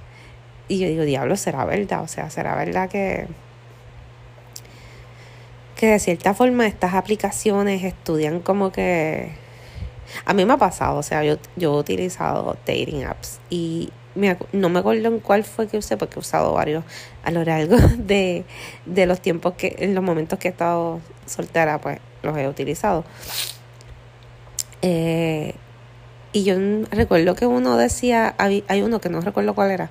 Y 0.69 0.79
yo 0.79 0.89
digo, 0.89 1.05
diablo, 1.05 1.37
será 1.37 1.65
verdad, 1.65 2.03
o 2.03 2.09
sea, 2.09 2.31
será 2.31 2.57
verdad 2.57 2.89
que 2.89 3.27
que 5.77 5.89
de 5.89 5.99
cierta 5.99 6.33
forma 6.33 6.67
estas 6.67 6.95
aplicaciones 6.95 7.85
estudian 7.85 8.41
como 8.41 8.73
que 8.73 9.31
a 10.25 10.33
mí 10.33 10.45
me 10.47 10.55
ha 10.55 10.57
pasado, 10.57 10.99
o 10.99 11.03
sea, 11.03 11.23
yo, 11.23 11.37
yo 11.57 11.75
he 11.75 11.79
utilizado 11.79 12.57
dating 12.67 13.05
apps 13.05 13.41
y 13.51 13.93
no 14.53 14.71
me 14.71 14.79
acuerdo 14.79 15.09
en 15.09 15.21
cuál 15.21 15.45
fue 15.45 15.69
que 15.69 15.77
usé, 15.77 15.99
porque 15.99 16.15
he 16.17 16.21
usado 16.21 16.55
varios 16.55 16.85
a 17.23 17.31
lo 17.31 17.45
largo 17.45 17.77
de, 17.99 18.45
de 18.87 19.07
los 19.07 19.21
tiempos 19.21 19.55
que, 19.55 19.77
en 19.79 19.95
los 19.95 20.03
momentos 20.03 20.39
que 20.39 20.49
he 20.49 20.51
estado 20.51 21.01
soltera, 21.27 21.81
pues 21.81 21.99
los 22.23 22.37
he 22.39 22.49
utilizado. 22.49 23.05
Eh, 24.83 25.55
y 26.33 26.45
yo 26.45 26.55
recuerdo 26.91 27.35
que 27.35 27.47
uno 27.47 27.77
decía, 27.79 28.35
hay, 28.39 28.63
uno 28.83 29.01
que 29.01 29.09
no 29.09 29.23
recuerdo 29.23 29.55
cuál 29.55 29.71
era, 29.71 29.91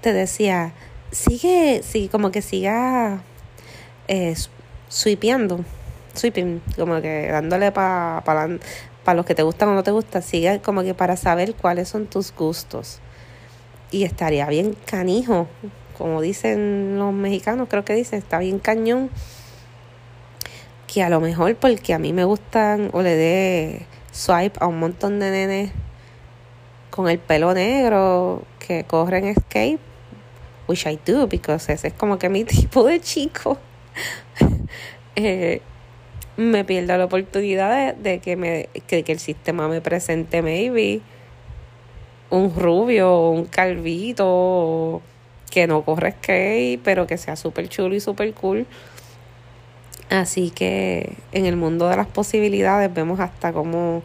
te 0.00 0.12
decía, 0.12 0.72
sigue, 1.12 1.82
sí, 1.84 2.08
como 2.08 2.32
que 2.32 2.42
siga 2.42 3.22
eh, 4.08 4.34
sweepeando, 4.88 5.64
como 6.76 7.00
que 7.00 7.28
dándole 7.30 7.70
para 7.70 8.22
pa, 9.04 9.14
los 9.14 9.24
que 9.24 9.36
te 9.36 9.44
gustan 9.44 9.68
o 9.68 9.74
no 9.74 9.84
te 9.84 9.92
gustan, 9.92 10.22
sigue 10.22 10.60
como 10.60 10.82
que 10.82 10.94
para 10.94 11.16
saber 11.16 11.54
cuáles 11.54 11.88
son 11.88 12.06
tus 12.06 12.34
gustos 12.34 13.00
y 13.92 14.02
estaría 14.02 14.46
bien 14.48 14.76
canijo, 14.86 15.46
como 15.96 16.20
dicen 16.20 16.98
los 16.98 17.12
mexicanos, 17.12 17.68
creo 17.70 17.84
que 17.84 17.94
dicen, 17.94 18.18
está 18.18 18.40
bien 18.40 18.58
cañón, 18.58 19.10
que 20.92 21.04
a 21.04 21.08
lo 21.08 21.20
mejor 21.20 21.54
porque 21.54 21.94
a 21.94 22.00
mí 22.00 22.12
me 22.12 22.24
gustan 22.24 22.90
o 22.92 23.02
le 23.02 23.14
dé 23.14 23.86
swipe 24.14 24.58
a 24.60 24.68
un 24.68 24.78
montón 24.78 25.18
de 25.18 25.30
nenes 25.30 25.72
con 26.90 27.08
el 27.08 27.18
pelo 27.18 27.52
negro 27.52 28.44
que 28.64 28.84
corren 28.84 29.26
escape, 29.26 29.80
which 30.68 30.86
I 30.86 30.98
do, 31.04 31.26
because 31.26 31.70
ese 31.72 31.88
es 31.88 31.94
como 31.94 32.18
que 32.18 32.28
mi 32.28 32.44
tipo 32.44 32.84
de 32.84 33.00
chico. 33.00 33.58
eh, 35.16 35.60
me 36.36 36.64
pierdo 36.64 36.96
la 36.96 37.04
oportunidad 37.04 37.94
de, 37.94 38.20
que 38.20 38.36
me 38.36 38.68
que, 38.86 39.04
el 39.06 39.18
sistema 39.18 39.68
me 39.68 39.80
presente 39.80 40.42
maybe 40.42 41.00
un 42.30 42.54
rubio, 42.54 43.30
un 43.30 43.46
calvito, 43.46 45.02
que 45.50 45.66
no 45.66 45.84
corre 45.84 46.12
skate, 46.12 46.80
pero 46.82 47.06
que 47.06 47.18
sea 47.18 47.36
súper 47.36 47.68
chulo 47.68 47.94
y 47.94 48.00
súper 48.00 48.32
cool. 48.34 48.66
Así 50.14 50.50
que 50.50 51.16
en 51.32 51.44
el 51.44 51.56
mundo 51.56 51.88
de 51.88 51.96
las 51.96 52.06
posibilidades 52.06 52.94
vemos 52.94 53.18
hasta 53.18 53.52
cómo 53.52 54.04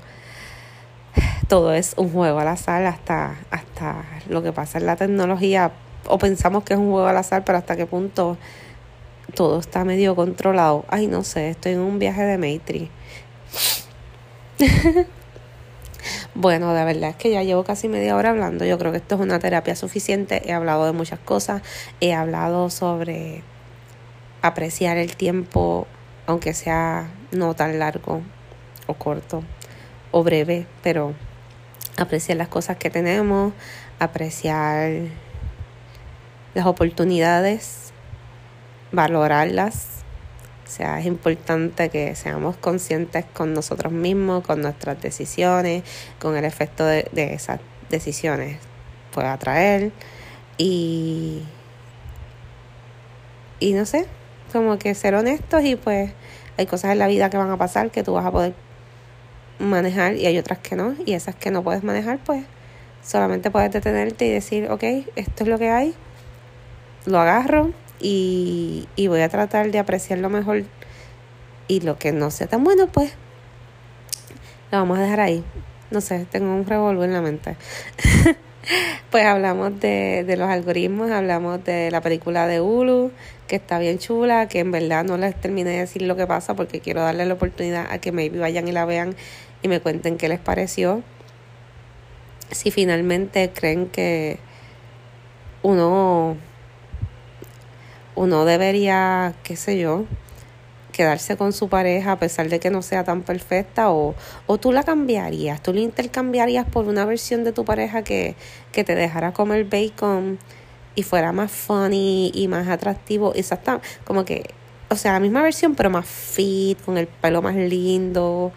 todo 1.47 1.71
es 1.71 1.93
un 1.97 2.11
juego 2.11 2.39
al 2.39 2.47
azar, 2.47 2.83
hasta, 2.85 3.35
hasta 3.51 4.05
lo 4.27 4.41
que 4.41 4.51
pasa 4.51 4.79
en 4.79 4.87
la 4.87 4.95
tecnología, 4.95 5.71
o 6.07 6.17
pensamos 6.17 6.63
que 6.63 6.73
es 6.73 6.79
un 6.79 6.89
juego 6.89 7.05
al 7.05 7.17
azar, 7.17 7.43
pero 7.45 7.59
hasta 7.59 7.75
qué 7.75 7.85
punto 7.85 8.39
todo 9.35 9.59
está 9.59 9.85
medio 9.85 10.15
controlado. 10.15 10.83
Ay, 10.87 11.05
no 11.05 11.23
sé, 11.23 11.51
estoy 11.51 11.73
en 11.73 11.81
un 11.81 11.99
viaje 11.99 12.23
de 12.23 12.37
Matrix. 12.39 12.89
Bueno, 16.35 16.73
de 16.73 16.85
verdad 16.85 17.09
es 17.09 17.15
que 17.17 17.31
ya 17.31 17.43
llevo 17.43 17.65
casi 17.65 17.89
media 17.89 18.15
hora 18.15 18.29
hablando. 18.29 18.63
Yo 18.63 18.77
creo 18.77 18.91
que 18.93 18.99
esto 18.99 19.15
es 19.15 19.21
una 19.21 19.39
terapia 19.39 19.75
suficiente. 19.75 20.41
He 20.49 20.53
hablado 20.53 20.85
de 20.85 20.93
muchas 20.93 21.19
cosas. 21.19 21.61
He 21.99 22.13
hablado 22.13 22.69
sobre 22.69 23.43
apreciar 24.41 24.97
el 24.97 25.17
tiempo, 25.17 25.87
aunque 26.29 26.53
sea 26.53 27.09
no 27.31 27.55
tan 27.55 27.79
largo 27.79 28.21
o 28.85 28.93
corto 28.93 29.43
o 30.11 30.23
breve, 30.23 30.67
pero 30.83 31.15
apreciar 31.97 32.37
las 32.37 32.49
cosas 32.49 32.77
que 32.77 32.91
tenemos, 32.91 33.51
apreciar 33.97 34.91
las 36.53 36.67
oportunidades, 36.67 37.93
valorarlas. 38.91 40.03
O 40.67 40.69
sea, 40.69 40.99
es 40.99 41.07
importante 41.07 41.89
que 41.89 42.13
seamos 42.13 42.57
conscientes 42.57 43.25
con 43.33 43.55
nosotros 43.55 43.91
mismos, 43.91 44.43
con 44.45 44.61
nuestras 44.61 45.01
decisiones, 45.01 45.81
con 46.19 46.37
el 46.37 46.45
efecto 46.45 46.85
de, 46.85 47.09
esas 47.11 47.59
decisiones 47.89 48.59
puede 49.11 49.29
atraer 49.29 49.91
y 50.59 51.41
y 53.59 53.73
no 53.73 53.87
sé, 53.87 54.05
como 54.49 54.77
que 54.77 54.93
ser 54.95 55.15
honestos 55.15 55.63
y 55.63 55.75
pues 55.75 56.11
hay 56.57 56.65
cosas 56.65 56.91
en 56.91 56.99
la 56.99 57.07
vida 57.07 57.29
que 57.29 57.37
van 57.37 57.49
a 57.51 57.57
pasar 57.57 57.91
que 57.91 58.03
tú 58.03 58.13
vas 58.13 58.25
a 58.25 58.31
poder 58.31 58.53
manejar 59.59 60.15
y 60.15 60.25
hay 60.25 60.37
otras 60.37 60.59
que 60.59 60.75
no 60.75 60.95
y 61.05 61.13
esas 61.13 61.35
que 61.35 61.51
no 61.51 61.63
puedes 61.63 61.83
manejar 61.83 62.19
pues 62.25 62.43
solamente 63.01 63.51
puedes 63.51 63.71
detenerte 63.71 64.25
y 64.25 64.31
decir 64.31 64.69
ok, 64.69 64.83
esto 65.15 65.43
es 65.43 65.47
lo 65.47 65.57
que 65.57 65.69
hay, 65.69 65.93
lo 67.05 67.19
agarro 67.19 67.71
y, 67.99 68.87
y 68.95 69.07
voy 69.07 69.21
a 69.21 69.29
tratar 69.29 69.71
de 69.71 69.79
apreciarlo 69.79 70.29
mejor 70.29 70.63
y 71.67 71.81
lo 71.81 71.97
que 71.97 72.11
no 72.11 72.31
sea 72.31 72.47
tan 72.47 72.63
bueno, 72.63 72.87
pues 72.87 73.13
lo 74.71 74.79
vamos 74.79 74.99
a 74.99 75.01
dejar 75.01 75.19
ahí. 75.21 75.43
No 75.91 76.01
sé, 76.01 76.27
tengo 76.29 76.53
un 76.53 76.65
revolver 76.65 77.05
en 77.05 77.13
la 77.13 77.21
mente. 77.21 77.55
Pues 79.09 79.25
hablamos 79.25 79.79
de, 79.79 80.23
de 80.27 80.37
los 80.37 80.47
algoritmos, 80.47 81.09
hablamos 81.09 81.63
de 81.63 81.89
la 81.89 82.01
película 82.01 82.45
de 82.45 82.61
Hulu, 82.61 83.11
que 83.49 83.55
está 83.55 83.79
bien 83.79 83.97
chula, 83.97 84.47
que 84.47 84.59
en 84.59 84.71
verdad 84.71 85.03
no 85.03 85.17
les 85.17 85.35
terminé 85.35 85.71
de 85.71 85.79
decir 85.79 86.03
lo 86.03 86.15
que 86.15 86.27
pasa 86.27 86.55
porque 86.55 86.79
quiero 86.79 87.01
darle 87.01 87.25
la 87.25 87.33
oportunidad 87.33 87.87
a 87.91 87.97
que 87.97 88.11
maybe 88.11 88.37
vayan 88.37 88.67
y 88.67 88.71
la 88.71 88.85
vean 88.85 89.15
y 89.63 89.67
me 89.67 89.81
cuenten 89.81 90.17
qué 90.17 90.29
les 90.29 90.39
pareció. 90.39 91.01
Si 92.51 92.69
finalmente 92.69 93.51
creen 93.51 93.87
que 93.87 94.37
uno, 95.63 96.37
uno 98.15 98.45
debería, 98.45 99.33
qué 99.43 99.55
sé 99.55 99.79
yo, 99.79 100.05
quedarse 100.91 101.35
con 101.35 101.51
su 101.51 101.69
pareja 101.69 102.11
a 102.11 102.19
pesar 102.19 102.49
de 102.49 102.59
que 102.59 102.69
no 102.69 102.83
sea 102.83 103.03
tan 103.03 103.23
perfecta 103.23 103.89
o, 103.89 104.13
o 104.45 104.57
tú 104.59 104.71
la 104.71 104.83
cambiarías, 104.83 105.61
tú 105.63 105.73
la 105.73 105.79
intercambiarías 105.79 106.67
por 106.67 106.87
una 106.87 107.03
versión 107.05 107.43
de 107.43 107.51
tu 107.51 107.65
pareja 107.65 108.03
que, 108.03 108.35
que 108.71 108.83
te 108.83 108.93
dejara 108.93 109.33
comer 109.33 109.65
bacon 109.65 110.37
y 110.99 111.03
fuera 111.03 111.31
más 111.31 111.51
funny 111.51 112.31
y 112.33 112.47
más 112.47 112.67
atractivo, 112.67 113.33
exacto, 113.35 113.81
como 114.03 114.25
que, 114.25 114.49
o 114.89 114.95
sea, 114.95 115.13
la 115.13 115.19
misma 115.19 115.41
versión 115.41 115.75
pero 115.75 115.89
más 115.89 116.05
fit, 116.05 116.79
con 116.83 116.97
el 116.97 117.07
pelo 117.07 117.41
más 117.41 117.55
lindo, 117.55 118.51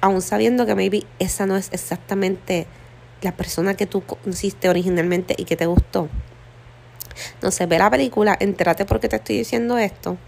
aún 0.00 0.22
sabiendo 0.22 0.66
que 0.66 0.74
maybe 0.74 1.04
esa 1.18 1.46
no 1.46 1.56
es 1.56 1.68
exactamente 1.72 2.66
la 3.22 3.32
persona 3.32 3.74
que 3.74 3.86
tú 3.86 4.02
conociste 4.02 4.68
originalmente 4.68 5.34
y 5.38 5.44
que 5.44 5.56
te 5.56 5.66
gustó. 5.66 6.08
No 7.42 7.50
sé, 7.50 7.66
ve 7.66 7.78
la 7.78 7.90
película, 7.90 8.36
entérate 8.38 8.84
por 8.84 8.98
qué 8.98 9.08
te 9.08 9.16
estoy 9.16 9.38
diciendo 9.38 9.78
esto 9.78 10.18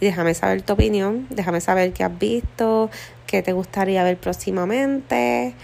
y 0.00 0.06
déjame 0.06 0.34
saber 0.34 0.62
tu 0.62 0.72
opinión, 0.72 1.26
déjame 1.30 1.60
saber 1.60 1.92
qué 1.92 2.04
has 2.04 2.18
visto, 2.18 2.90
qué 3.26 3.42
te 3.42 3.52
gustaría 3.52 4.02
ver 4.02 4.16
próximamente. 4.16 5.54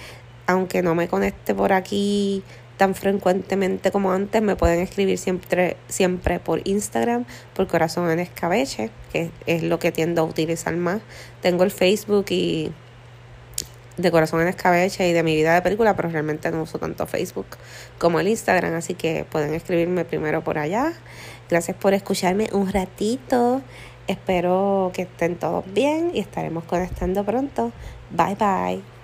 Aunque 0.46 0.80
no 0.80 0.94
me 0.94 1.08
conecte 1.08 1.54
por 1.54 1.72
aquí 1.72 2.42
tan 2.78 2.94
frecuentemente 2.94 3.90
como 3.90 4.12
antes, 4.12 4.40
me 4.40 4.56
pueden 4.56 4.80
escribir 4.80 5.18
siempre, 5.18 5.76
siempre 5.88 6.38
por 6.38 6.66
Instagram, 6.66 7.26
por 7.54 7.66
Corazón 7.66 8.10
en 8.10 8.20
Escabeche, 8.20 8.90
que 9.12 9.30
es 9.46 9.62
lo 9.62 9.78
que 9.78 9.92
tiendo 9.92 10.22
a 10.22 10.24
utilizar 10.24 10.74
más. 10.76 11.02
Tengo 11.42 11.64
el 11.64 11.70
Facebook 11.70 12.26
y 12.30 12.72
de 13.98 14.10
Corazón 14.12 14.40
en 14.40 14.48
Escabeche 14.48 15.08
y 15.08 15.12
de 15.12 15.22
mi 15.22 15.34
vida 15.34 15.54
de 15.54 15.60
película, 15.60 15.96
pero 15.96 16.08
realmente 16.08 16.50
no 16.50 16.62
uso 16.62 16.78
tanto 16.78 17.06
Facebook 17.06 17.46
como 17.98 18.20
el 18.20 18.28
Instagram, 18.28 18.74
así 18.74 18.94
que 18.94 19.26
pueden 19.28 19.54
escribirme 19.54 20.04
primero 20.04 20.42
por 20.42 20.56
allá. 20.56 20.92
Gracias 21.50 21.76
por 21.76 21.94
escucharme 21.94 22.48
un 22.52 22.72
ratito. 22.72 23.60
Espero 24.06 24.92
que 24.94 25.02
estén 25.02 25.36
todos 25.36 25.64
bien 25.74 26.12
y 26.14 26.20
estaremos 26.20 26.64
conectando 26.64 27.24
pronto. 27.24 27.72
Bye 28.10 28.36
bye. 28.36 28.97